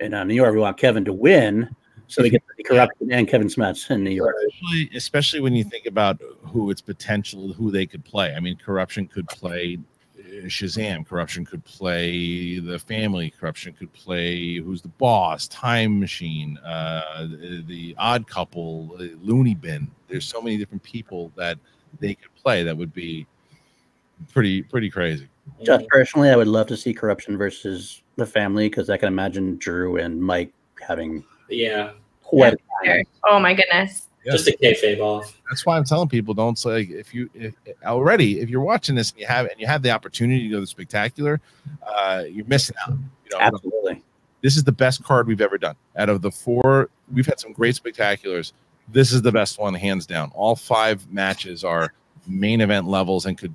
[0.00, 1.74] in uh, New York, we want Kevin to win,
[2.12, 4.34] so we get the corruption and Kevin Smets in New York.
[4.46, 8.34] especially, especially when you think about who its potential, who they could play.
[8.34, 9.78] I mean, corruption could play
[10.18, 11.06] uh, Shazam.
[11.06, 13.30] Corruption could play the family.
[13.30, 19.54] Corruption could play who's the boss, Time Machine, uh, the, the Odd Couple, uh, Looney
[19.54, 19.90] Bin.
[20.08, 21.58] There's so many different people that
[21.98, 23.26] they could play that would be
[24.30, 25.28] pretty pretty crazy.
[25.62, 29.56] Just personally, I would love to see corruption versus the family because I can imagine
[29.56, 31.92] Drew and Mike having Yeah.
[32.32, 33.06] Quite.
[33.28, 34.08] Oh my goodness.
[34.24, 35.40] Just a kayfabe off.
[35.50, 37.54] That's why I'm telling people don't say if you if,
[37.84, 40.56] already if you're watching this and you have and you have the opportunity to go
[40.56, 41.40] to the spectacular,
[41.84, 42.94] uh, you're missing out.
[42.94, 44.02] You know, Absolutely.
[44.40, 45.74] this is the best card we've ever done.
[45.96, 48.52] Out of the four, we've had some great spectaculars.
[48.88, 50.30] This is the best one, hands down.
[50.34, 51.92] All five matches are
[52.28, 53.52] main event levels and could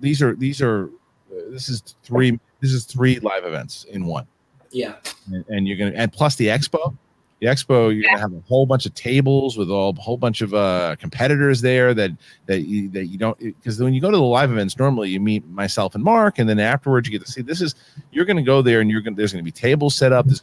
[0.00, 0.84] these are these are
[1.32, 4.24] uh, this is three this is three live events in one
[4.70, 4.94] Yeah.
[5.32, 6.96] and, and you're gonna and plus the expo
[7.40, 10.40] the expo you're gonna have a whole bunch of tables with all a whole bunch
[10.40, 12.10] of uh competitors there that
[12.46, 15.20] that you that you don't because when you go to the live events normally you
[15.20, 17.74] meet myself and mark and then afterwards you get to see this is
[18.12, 20.42] you're gonna go there and you're gonna there's gonna be tables set up there's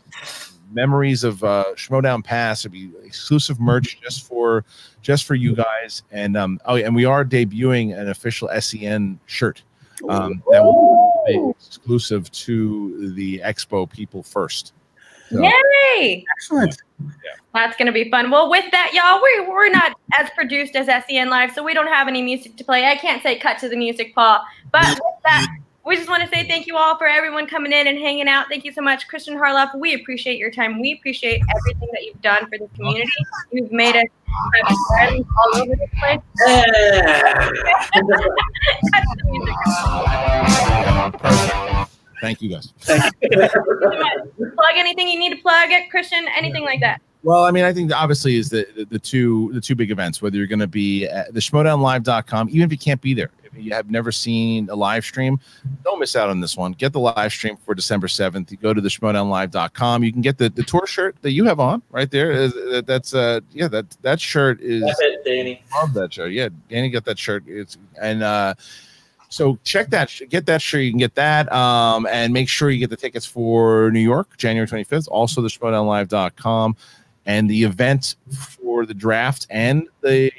[0.71, 4.63] memories of uh Schmoedown Pass there'll be exclusive merch just for
[5.01, 9.63] just for you guys and um oh and we are debuting an official sen shirt
[10.09, 14.73] um that will be exclusive to the expo people first
[15.31, 16.25] So- Yay!
[16.37, 16.75] Excellent.
[17.53, 18.31] That's gonna be fun.
[18.31, 21.87] Well, with that, y'all, we we're not as produced as SEN Live, so we don't
[21.87, 22.85] have any music to play.
[22.85, 24.41] I can't say cut to the music, Paul.
[24.71, 25.47] But with that,
[25.85, 28.47] we just want to say thank you all for everyone coming in and hanging out.
[28.49, 29.75] Thank you so much, Kristian Harloff.
[29.77, 30.79] We appreciate your time.
[30.79, 33.11] We appreciate everything that you've done for the community.
[33.51, 34.05] You've made us
[34.67, 36.21] have friends all over the place.
[41.63, 41.81] Cut
[42.21, 42.71] to the music.
[42.85, 43.51] Thank you guys.
[44.37, 47.01] plug anything you need to plug it, Kristian, anything like that.
[47.23, 50.21] Well, I mean, I think obviously is the, the the two the two big events.
[50.23, 53.53] Whether you're going to be at the schmodownlive.com, even if you can't be there, if
[53.55, 55.39] you have never seen a live stream,
[55.83, 56.71] don't miss out on this one.
[56.71, 58.49] Get the live stream for December seventh.
[58.51, 60.03] You go to the schmodownlive.com.
[60.03, 62.47] You can get the, the tour shirt that you have on right there.
[62.47, 65.63] that- That's uh yeah that that shirt is That's it, Danny.
[65.75, 66.31] love that shirt.
[66.31, 67.43] Yeah, Danny got that shirt.
[67.45, 68.55] It's and uh
[69.31, 70.81] so check that get that shirt.
[70.81, 71.51] You can get that.
[71.51, 75.07] Um and make sure you get the tickets for New York, January 25th.
[75.09, 76.75] Also the schmodownlive.com
[77.25, 80.31] and the event for the draft and the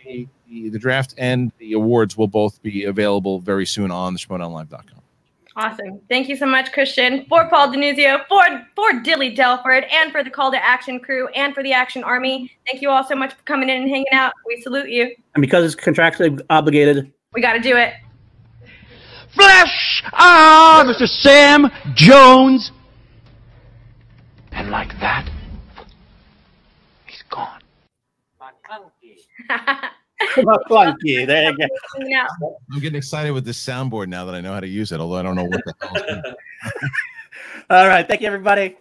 [0.49, 5.01] the, the draft and the awards will both be available very soon on the schmodownlive.com.
[5.55, 6.01] Awesome.
[6.09, 8.43] Thank you so much, Kristian, for Paul Denuzio, for
[8.75, 12.51] for Dilly Delford, and for the Call to Action crew, and for the Action Army.
[12.67, 14.33] Thank you all so much for coming in and hanging out.
[14.47, 15.15] We salute you.
[15.35, 17.95] And because it's contractually obligated, We got to do it.
[19.35, 20.03] Flash!
[20.13, 21.09] Ah, Mr.
[21.09, 22.71] Sam Jones!
[24.53, 25.29] And like that,
[27.07, 27.61] he's gone.
[28.41, 29.49] clunky.
[31.27, 31.67] There you go.
[31.99, 32.29] Hanging out.
[32.73, 35.17] I'm getting excited with this soundboard now that I know how to use it, although
[35.17, 35.91] I don't know what the hell.
[35.97, 36.35] it's doing.
[37.71, 38.07] All right.
[38.07, 38.77] Thank you, everybody.